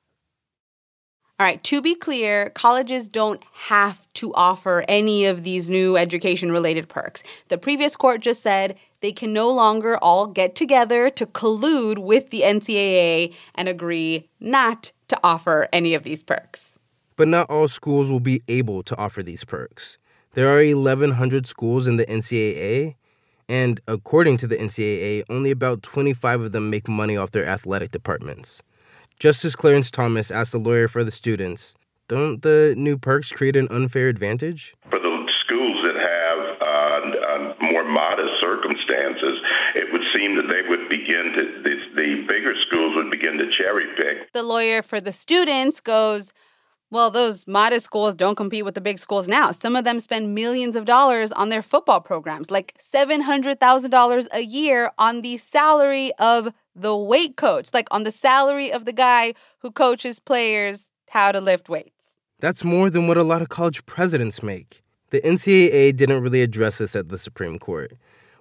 All 1.41 1.47
right, 1.47 1.63
to 1.63 1.81
be 1.81 1.95
clear, 1.95 2.51
colleges 2.51 3.09
don't 3.09 3.43
have 3.51 4.07
to 4.13 4.31
offer 4.35 4.85
any 4.87 5.25
of 5.25 5.43
these 5.43 5.71
new 5.71 5.97
education 5.97 6.51
related 6.51 6.87
perks. 6.87 7.23
The 7.47 7.57
previous 7.57 7.95
court 7.95 8.21
just 8.21 8.43
said 8.43 8.77
they 8.99 9.11
can 9.11 9.33
no 9.33 9.49
longer 9.49 9.97
all 9.97 10.27
get 10.27 10.53
together 10.53 11.09
to 11.09 11.25
collude 11.25 11.97
with 11.97 12.29
the 12.29 12.41
NCAA 12.41 13.33
and 13.55 13.67
agree 13.67 14.29
not 14.39 14.91
to 15.07 15.19
offer 15.23 15.67
any 15.73 15.95
of 15.95 16.03
these 16.03 16.21
perks. 16.21 16.77
But 17.15 17.27
not 17.27 17.49
all 17.49 17.67
schools 17.67 18.11
will 18.11 18.19
be 18.19 18.43
able 18.47 18.83
to 18.83 18.95
offer 18.99 19.23
these 19.23 19.43
perks. 19.43 19.97
There 20.35 20.47
are 20.47 20.63
1,100 20.63 21.47
schools 21.47 21.87
in 21.87 21.97
the 21.97 22.05
NCAA, 22.05 22.93
and 23.49 23.81
according 23.87 24.37
to 24.37 24.47
the 24.47 24.57
NCAA, 24.57 25.23
only 25.27 25.49
about 25.49 25.81
25 25.81 26.41
of 26.41 26.51
them 26.51 26.69
make 26.69 26.87
money 26.87 27.17
off 27.17 27.31
their 27.31 27.47
athletic 27.47 27.89
departments. 27.89 28.61
Justice 29.21 29.55
Clarence 29.55 29.91
Thomas 29.91 30.31
asked 30.31 30.51
the 30.51 30.57
lawyer 30.57 30.87
for 30.87 31.03
the 31.03 31.11
students 31.11 31.75
Don't 32.07 32.41
the 32.41 32.73
new 32.75 32.97
perks 32.97 33.31
create 33.31 33.55
an 33.55 33.67
unfair 33.69 34.09
advantage? 34.09 34.73
For 34.89 34.97
the 34.97 35.29
schools 35.45 35.77
that 35.85 35.93
have 35.93 36.39
uh, 36.59 37.53
uh, 37.53 37.71
more 37.71 37.83
modest 37.83 38.41
circumstances, 38.41 39.37
it 39.75 39.93
would 39.93 40.01
seem 40.11 40.37
that 40.37 40.49
they 40.49 40.67
would 40.67 40.89
begin 40.89 41.33
to, 41.35 41.61
the, 41.61 41.75
the 41.93 42.25
bigger 42.27 42.55
schools 42.65 42.95
would 42.95 43.11
begin 43.11 43.37
to 43.37 43.45
cherry 43.55 43.85
pick. 43.95 44.33
The 44.33 44.41
lawyer 44.41 44.81
for 44.81 44.99
the 44.99 45.13
students 45.13 45.79
goes, 45.81 46.33
well, 46.89 47.11
those 47.11 47.45
modest 47.45 47.85
schools 47.85 48.15
don't 48.15 48.35
compete 48.35 48.65
with 48.65 48.73
the 48.73 48.81
big 48.81 48.97
schools 48.97 49.27
now. 49.27 49.51
Some 49.51 49.75
of 49.75 49.83
them 49.83 49.99
spend 49.99 50.33
millions 50.33 50.75
of 50.75 50.85
dollars 50.85 51.31
on 51.31 51.49
their 51.49 51.61
football 51.61 52.01
programs, 52.01 52.49
like 52.49 52.75
$700,000 52.79 54.27
a 54.31 54.41
year 54.41 54.91
on 54.97 55.21
the 55.21 55.37
salary 55.37 56.11
of 56.17 56.51
the 56.75 56.95
weight 56.95 57.37
coach, 57.37 57.69
like 57.73 57.87
on 57.91 58.03
the 58.03 58.11
salary 58.11 58.71
of 58.71 58.85
the 58.85 58.93
guy 58.93 59.33
who 59.59 59.71
coaches 59.71 60.19
players 60.19 60.91
how 61.09 61.31
to 61.31 61.41
lift 61.41 61.69
weights. 61.69 62.15
That's 62.39 62.63
more 62.63 62.89
than 62.89 63.07
what 63.07 63.17
a 63.17 63.23
lot 63.23 63.41
of 63.41 63.49
college 63.49 63.85
presidents 63.85 64.41
make. 64.41 64.81
The 65.09 65.21
NCAA 65.21 65.95
didn't 65.95 66.23
really 66.23 66.41
address 66.41 66.77
this 66.77 66.95
at 66.95 67.09
the 67.09 67.17
Supreme 67.17 67.59
Court. 67.59 67.93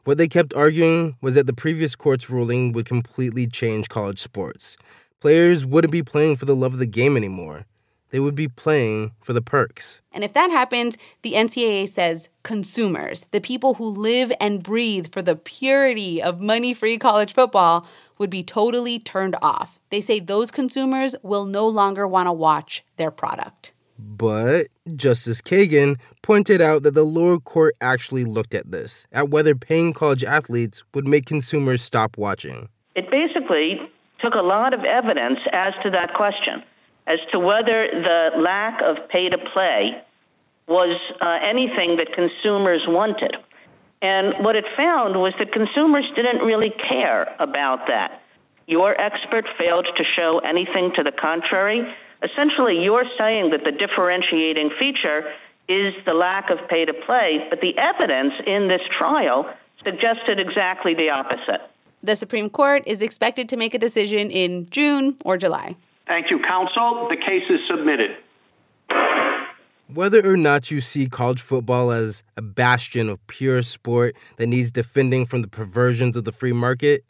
What 0.05 0.19
they 0.19 0.29
kept 0.29 0.55
arguing 0.55 1.17
was 1.21 1.35
that 1.35 1.47
the 1.47 1.53
previous 1.53 1.95
court's 1.95 2.31
ruling 2.31 2.73
would 2.73 2.87
completely 2.87 3.47
change 3.47 3.89
college 3.89 4.21
sports. 4.21 4.77
Players 5.21 5.67
wouldn't 5.67 5.93
be 5.93 6.03
playing 6.03 6.37
for 6.37 6.47
the 6.47 6.57
love 6.57 6.73
of 6.73 6.79
the 6.79 6.87
game 6.87 7.17
anymore 7.17 7.67
they 8.11 8.21
would 8.21 8.35
be 8.35 8.49
playing 8.49 9.13
for 9.21 9.33
the 9.33 9.43
perks. 9.43 10.03
And 10.13 10.23
if 10.23 10.35
that 10.35 10.51
happens, 10.51 10.97
the 11.23 11.33
NCAA 11.33 11.89
says 11.89 12.29
consumers, 12.43 13.25
the 13.31 13.41
people 13.41 13.75
who 13.75 13.89
live 13.89 14.33
and 14.41 14.63
breathe 14.63 15.13
for 15.13 15.23
the 15.23 15.37
purity 15.37 16.23
of 16.23 16.41
money 16.41 16.75
free 16.75 16.99
college 16.99 17.33
football, 17.33 17.87
would 18.21 18.31
be 18.31 18.45
totally 18.45 19.01
turned 19.01 19.35
off. 19.43 19.81
They 19.91 20.01
say 20.01 20.21
those 20.21 20.53
consumers 20.53 21.17
will 21.25 21.47
no 21.47 21.67
longer 21.67 22.07
want 22.07 22.29
to 22.29 22.33
watch 22.33 22.85
their 22.99 23.11
product. 23.11 23.73
But 23.99 24.69
Justice 24.95 25.41
Kagan 25.41 25.99
pointed 26.23 26.61
out 26.61 26.83
that 26.85 26.95
the 26.95 27.05
lower 27.05 27.39
court 27.39 27.75
actually 27.81 28.25
looked 28.25 28.55
at 28.55 28.71
this, 28.71 29.07
at 29.13 29.31
whether 29.31 29.55
paying 29.55 29.93
college 29.93 30.23
athletes 30.23 30.85
would 30.95 31.07
make 31.07 31.27
consumers 31.27 31.83
stop 31.83 32.17
watching. 32.17 32.69
It 32.95 33.11
basically 33.11 33.81
took 34.23 34.35
a 34.35 34.43
lot 34.43 34.75
of 34.75 34.85
evidence 34.85 35.39
as 35.53 35.73
to 35.83 35.91
that 35.91 36.15
question, 36.15 36.63
as 37.07 37.19
to 37.33 37.39
whether 37.39 37.89
the 37.91 38.31
lack 38.39 38.81
of 38.83 38.97
pay 39.09 39.29
to 39.29 39.39
play 39.53 40.03
was 40.69 40.97
uh, 41.25 41.39
anything 41.43 41.97
that 41.97 42.13
consumers 42.15 42.83
wanted. 42.87 43.37
And 44.03 44.45
what 44.45 44.57
it 44.57 44.65
found 44.77 45.17
was 45.17 45.35
that 45.39 45.53
consumers 45.53 46.05
didn't 46.17 46.39
really 46.39 46.73
care 46.89 47.35
about 47.39 47.87
that. 47.89 48.23
Your 48.67 48.99
expert 48.99 49.45
failed 49.59 49.87
to 49.97 50.05
show 50.17 50.41
anything 50.41 50.93
to 50.97 51.03
the 51.03 51.13
contrary. 51.13 51.83
Essentially, 52.23 52.83
you're 52.83 53.05
saying 53.19 53.51
that 53.51 53.65
the 53.65 53.73
differentiating 53.73 54.71
feature 54.79 55.29
is 55.69 55.95
the 56.07 56.15
lack 56.15 56.51
of 56.51 56.59
pay 56.69 56.85
to 56.85 56.95
play, 57.07 57.47
but 57.51 57.61
the 57.61 57.77
evidence 57.77 58.33
in 58.47 58.69
this 58.69 58.81
trial 58.99 59.53
suggested 59.85 60.39
exactly 60.39 60.95
the 60.95 61.11
opposite. 61.11 61.61
The 62.03 62.17
Supreme 62.17 62.49
Court 62.49 62.83
is 62.87 63.03
expected 63.03 63.49
to 63.51 63.57
make 63.57 63.75
a 63.75 63.79
decision 63.79 64.31
in 64.31 64.67
June 64.71 65.17
or 65.25 65.37
July. 65.37 65.77
Thank 66.07 66.31
you, 66.31 66.41
counsel. 66.41 67.09
The 67.11 67.17
case 67.17 67.45
is 67.51 67.61
submitted. 67.69 68.17
Whether 69.93 70.25
or 70.25 70.37
not 70.37 70.71
you 70.71 70.81
see 70.81 71.09
college 71.09 71.43
football 71.43 71.91
as 71.91 72.23
a 72.37 72.43
bastion 72.43 73.09
of 73.09 73.27
pure 73.27 73.61
sport 73.63 74.15
that 74.37 74.47
needs 74.47 74.71
defending 74.71 75.27
from 75.27 75.43
the 75.43 75.49
perversions 75.49 76.17
of 76.17 76.25
the 76.25 76.31
free 76.31 76.53
market, 76.53 77.05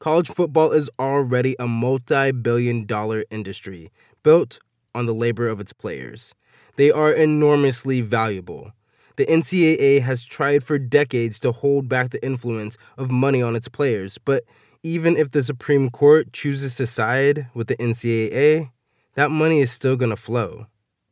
college 0.00 0.28
football 0.28 0.72
is 0.72 0.90
already 0.98 1.54
a 1.60 1.68
multi 1.68 2.32
billion 2.32 2.86
dollar 2.86 3.24
industry 3.30 3.92
built 4.24 4.58
on 4.96 5.06
the 5.06 5.14
labor 5.14 5.46
of 5.46 5.60
its 5.60 5.72
players. 5.72 6.34
They 6.74 6.90
are 6.90 7.12
enormously 7.12 8.00
valuable. 8.00 8.72
The 9.14 9.26
NCAA 9.26 10.02
has 10.02 10.24
tried 10.24 10.64
for 10.64 10.76
decades 10.76 11.38
to 11.38 11.52
hold 11.52 11.88
back 11.88 12.10
the 12.10 12.24
influence 12.24 12.76
of 12.98 13.12
money 13.12 13.42
on 13.42 13.54
its 13.54 13.68
players, 13.68 14.18
but 14.18 14.42
even 14.82 15.16
if 15.16 15.30
the 15.30 15.44
Supreme 15.44 15.88
Court 15.88 16.32
chooses 16.32 16.74
to 16.76 16.88
side 16.88 17.46
with 17.54 17.68
the 17.68 17.76
NCAA, 17.76 18.72
that 19.14 19.30
money 19.30 19.60
is 19.60 19.70
still 19.70 19.94
going 19.94 20.10
to 20.10 20.16
flow. 20.16 20.66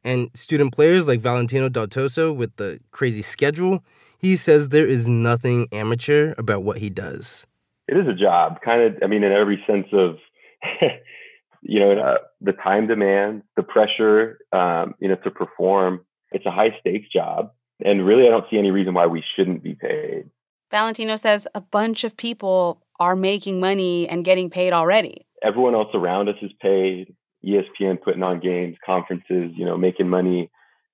And 0.05 0.31
student 0.35 0.75
players 0.75 1.07
like 1.07 1.21
Valentino 1.21 1.69
Daltoso 1.69 2.35
with 2.35 2.57
the 2.57 2.81
crazy 2.91 3.23
schedule, 3.23 3.85
he 4.19 4.37
says 4.37 4.69
there 4.69 4.87
is 4.87 5.09
nothing 5.09 5.69
amateur 5.73 6.35
about 6.39 6.63
what 6.63 6.79
he 6.79 6.91
does. 6.91 7.47
It 7.89 7.97
is 7.97 8.07
a 8.07 8.15
job, 8.15 8.61
kind 8.65 8.83
of, 8.83 9.03
I 9.03 9.07
mean, 9.07 9.25
in 9.25 9.33
every 9.33 9.63
sense 9.67 9.87
of, 9.93 10.17
you 11.63 11.81
know, 11.81 11.93
uh, 11.93 12.19
the 12.41 12.53
time 12.53 12.87
demand, 12.87 13.43
the 13.57 13.63
pressure, 13.63 14.39
um, 14.53 14.95
you 15.01 15.09
know, 15.09 15.17
to 15.17 15.31
perform. 15.31 16.05
It's 16.31 16.47
a 16.47 16.51
high 16.51 16.77
stakes 16.81 17.09
job. 17.13 17.53
And 17.85 18.07
really, 18.07 18.27
I 18.27 18.31
don't 18.31 18.45
see 18.51 18.59
any 18.59 18.71
reason 18.71 18.95
why 18.95 19.07
we 19.07 19.23
shouldn't 19.37 19.63
be 19.63 19.75
paid. 19.75 20.31
Valentino 20.71 21.17
says 21.17 21.47
a 21.55 21.61
bunch 21.61 22.05
of 22.05 22.17
people 22.17 22.83
are 22.99 23.17
making 23.17 23.61
money 23.61 24.09
and 24.09 24.25
getting 24.25 24.49
paid 24.49 24.73
already. 24.73 25.27
Everyone 25.43 25.75
else 25.75 25.89
around 25.93 26.29
us 26.29 26.37
is 26.41 26.53
paid. 26.61 27.15
ESPN 27.45 28.01
putting 28.01 28.23
on 28.23 28.41
games, 28.41 28.77
conferences, 28.85 29.53
you 29.55 29.65
know, 29.65 29.77
making 29.77 30.09
money, 30.09 30.51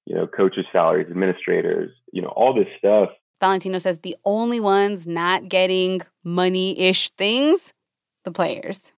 you 0.06 0.14
know, 0.14 0.26
coaches' 0.26 0.64
salaries, 0.72 1.06
administrators, 1.10 1.90
you 2.12 2.22
know, 2.22 2.28
all 2.28 2.54
this 2.54 2.68
stuff. 2.78 3.10
Valentino 3.40 3.78
says 3.78 4.00
the 4.00 4.16
only 4.24 4.58
ones 4.58 5.06
not 5.06 5.48
getting 5.48 6.00
money 6.24 6.78
ish 6.78 7.10
things, 7.10 7.72
the 8.24 8.32
players. 8.32 8.90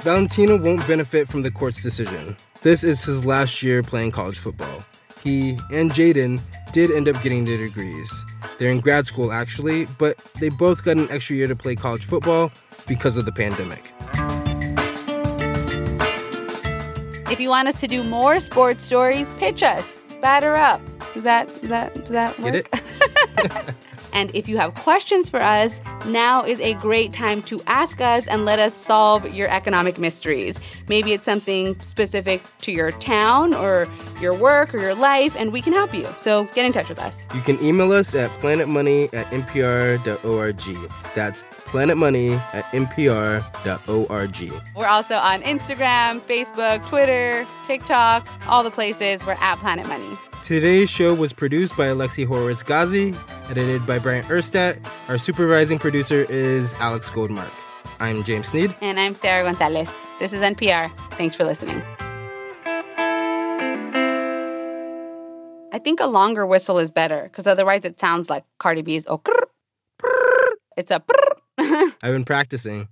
Valentino 0.00 0.56
won't 0.56 0.86
benefit 0.86 1.28
from 1.28 1.42
the 1.42 1.50
court's 1.50 1.82
decision. 1.82 2.36
This 2.62 2.84
is 2.84 3.02
his 3.04 3.24
last 3.24 3.62
year 3.62 3.82
playing 3.82 4.10
college 4.10 4.38
football. 4.38 4.84
He 5.22 5.58
and 5.72 5.90
Jaydon 5.90 6.40
did 6.72 6.90
end 6.90 7.08
up 7.08 7.20
getting 7.22 7.44
their 7.44 7.56
degrees. 7.56 8.24
They're 8.58 8.70
in 8.70 8.80
grad 8.80 9.06
school, 9.06 9.32
actually, 9.32 9.86
but 9.98 10.18
they 10.40 10.50
both 10.50 10.84
got 10.84 10.98
an 10.98 11.10
extra 11.10 11.36
year 11.36 11.48
to 11.48 11.56
play 11.56 11.74
college 11.74 12.04
football 12.04 12.52
because 12.86 13.16
of 13.16 13.24
the 13.24 13.32
pandemic. 13.32 13.92
If 17.30 17.40
you 17.40 17.48
want 17.48 17.68
us 17.68 17.80
to 17.80 17.86
do 17.86 18.04
more 18.04 18.38
sports 18.38 18.84
stories, 18.84 19.32
pitch 19.32 19.62
us. 19.62 20.02
Batter 20.20 20.56
up. 20.56 20.80
Does 21.14 21.24
that 21.24 21.62
that 21.62 21.94
does 21.94 22.08
that 22.10 22.38
work? 22.38 22.70
Get 22.70 22.84
it? 23.36 23.74
And 24.14 24.30
if 24.34 24.48
you 24.48 24.56
have 24.56 24.74
questions 24.74 25.28
for 25.28 25.42
us, 25.42 25.80
now 26.06 26.44
is 26.44 26.60
a 26.60 26.74
great 26.74 27.12
time 27.12 27.42
to 27.42 27.60
ask 27.66 28.00
us 28.00 28.26
and 28.26 28.44
let 28.44 28.58
us 28.58 28.72
solve 28.72 29.34
your 29.34 29.50
economic 29.50 29.98
mysteries. 29.98 30.58
Maybe 30.88 31.12
it's 31.12 31.24
something 31.24 31.78
specific 31.80 32.40
to 32.58 32.72
your 32.72 32.92
town 32.92 33.54
or 33.54 33.86
your 34.20 34.32
work 34.32 34.72
or 34.74 34.78
your 34.78 34.94
life, 34.94 35.34
and 35.36 35.52
we 35.52 35.60
can 35.60 35.72
help 35.72 35.92
you. 35.92 36.06
So 36.18 36.44
get 36.54 36.64
in 36.64 36.72
touch 36.72 36.88
with 36.88 37.00
us. 37.00 37.26
You 37.34 37.40
can 37.40 37.62
email 37.62 37.92
us 37.92 38.14
at 38.14 38.30
planetmoney 38.40 39.12
at 39.12 39.26
npr.org. 39.26 40.90
That's 41.14 41.44
planetmoney 41.66 42.38
at 42.54 42.64
npr.org. 42.66 44.62
We're 44.76 44.86
also 44.86 45.14
on 45.16 45.42
Instagram, 45.42 46.20
Facebook, 46.20 46.88
Twitter, 46.88 47.46
TikTok, 47.66 48.28
all 48.46 48.62
the 48.62 48.70
places. 48.70 49.26
We're 49.26 49.32
at 49.32 49.58
Planet 49.58 49.88
Money. 49.88 50.16
Today's 50.44 50.90
show 50.90 51.14
was 51.14 51.32
produced 51.32 51.74
by 51.74 51.86
Alexi 51.86 52.26
Horowitz 52.26 52.62
Ghazi, 52.62 53.14
edited 53.48 53.86
by 53.86 53.98
Bryant 53.98 54.26
Urstadt. 54.26 54.78
Our 55.08 55.16
supervising 55.16 55.78
producer 55.78 56.26
is 56.28 56.74
Alex 56.74 57.08
Goldmark. 57.08 57.50
I'm 57.98 58.22
James 58.24 58.48
Sneed. 58.48 58.74
And 58.82 59.00
I'm 59.00 59.14
Sarah 59.14 59.42
Gonzalez. 59.42 59.90
This 60.18 60.34
is 60.34 60.42
NPR. 60.42 60.90
Thanks 61.12 61.34
for 61.34 61.44
listening. 61.44 61.82
I 65.72 65.78
think 65.82 66.00
a 66.00 66.06
longer 66.06 66.46
whistle 66.46 66.78
is 66.78 66.90
better 66.90 67.22
because 67.22 67.46
otherwise 67.46 67.86
it 67.86 67.98
sounds 67.98 68.28
like 68.28 68.44
Cardi 68.58 68.82
B's 68.82 69.06
oh, 69.08 69.22
it's 70.76 70.90
a. 70.90 71.02
I've 71.58 72.12
been 72.12 72.26
practicing. 72.26 72.88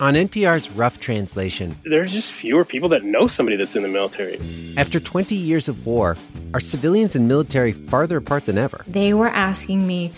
On 0.00 0.14
NPR's 0.14 0.70
Rough 0.72 0.98
Translation, 0.98 1.76
there's 1.84 2.12
just 2.12 2.32
fewer 2.32 2.64
people 2.64 2.88
that 2.88 3.04
know 3.04 3.28
somebody 3.28 3.56
that's 3.56 3.76
in 3.76 3.82
the 3.82 3.88
military. 3.88 4.40
After 4.76 4.98
20 4.98 5.36
years 5.36 5.68
of 5.68 5.86
war, 5.86 6.16
are 6.52 6.58
civilians 6.58 7.14
and 7.14 7.28
military 7.28 7.70
farther 7.70 8.16
apart 8.16 8.46
than 8.46 8.58
ever? 8.58 8.84
They 8.88 9.14
were 9.14 9.28
asking 9.28 9.86
me, 9.86 10.12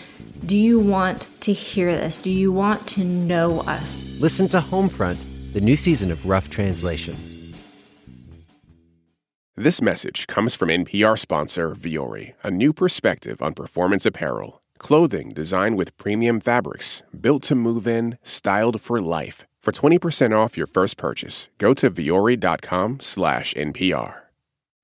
Do 0.46 0.56
you 0.56 0.78
want 0.78 1.28
to 1.40 1.52
hear 1.52 1.94
this? 1.94 2.18
Do 2.18 2.30
you 2.30 2.52
want 2.52 2.86
to 2.88 3.04
know 3.04 3.60
us? 3.60 3.98
Listen 4.18 4.48
to 4.48 4.60
Homefront, 4.60 5.52
the 5.52 5.60
new 5.60 5.76
season 5.76 6.10
of 6.10 6.24
Rough 6.24 6.48
Translation. 6.48 7.14
This 9.56 9.82
message 9.82 10.26
comes 10.26 10.54
from 10.54 10.70
NPR 10.70 11.18
sponsor 11.18 11.74
Vuori, 11.74 12.32
a 12.42 12.50
new 12.50 12.72
perspective 12.72 13.42
on 13.42 13.52
performance 13.52 14.06
apparel. 14.06 14.62
Clothing 14.78 15.34
designed 15.34 15.76
with 15.76 15.96
premium 15.96 16.40
fabrics, 16.40 17.02
built 17.18 17.42
to 17.44 17.54
move 17.54 17.86
in, 17.86 18.18
styled 18.22 18.80
for 18.80 19.00
life. 19.00 19.46
For 19.62 19.72
20% 19.72 20.32
off 20.32 20.56
your 20.56 20.68
first 20.68 20.96
purchase, 20.96 21.48
go 21.58 21.74
to 21.74 21.90
vuori.com 21.90 23.00
slash 23.00 23.52
NPR. 23.54 24.20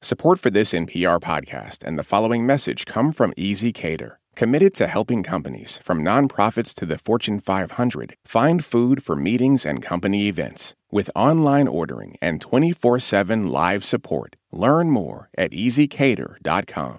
Support 0.01 0.41
for 0.41 0.51
this 0.51 0.73
NPR 0.73 1.21
podcast 1.21 1.85
and 1.85 1.97
the 1.97 2.03
following 2.03 2.45
message 2.45 2.85
come 2.85 3.13
from 3.13 3.33
ezCater, 3.35 4.17
committed 4.35 4.75
to 4.75 4.89
helping 4.89 5.23
companies, 5.23 5.79
from 5.85 6.03
nonprofits 6.03 6.75
to 6.75 6.85
the 6.87 6.99
Fortune 6.99 7.39
500, 7.39 8.17
find 8.25 8.65
food 8.65 9.05
for 9.05 9.15
meetings 9.15 9.65
and 9.65 9.81
company 9.81 10.27
events. 10.27 10.75
With 10.91 11.11
online 11.15 11.69
ordering 11.69 12.17
and 12.21 12.41
24 12.41 12.99
7 12.99 13.49
live 13.51 13.85
support, 13.85 14.35
learn 14.51 14.91
more 14.91 15.31
at 15.39 15.53
ezcater.com. 15.53 16.99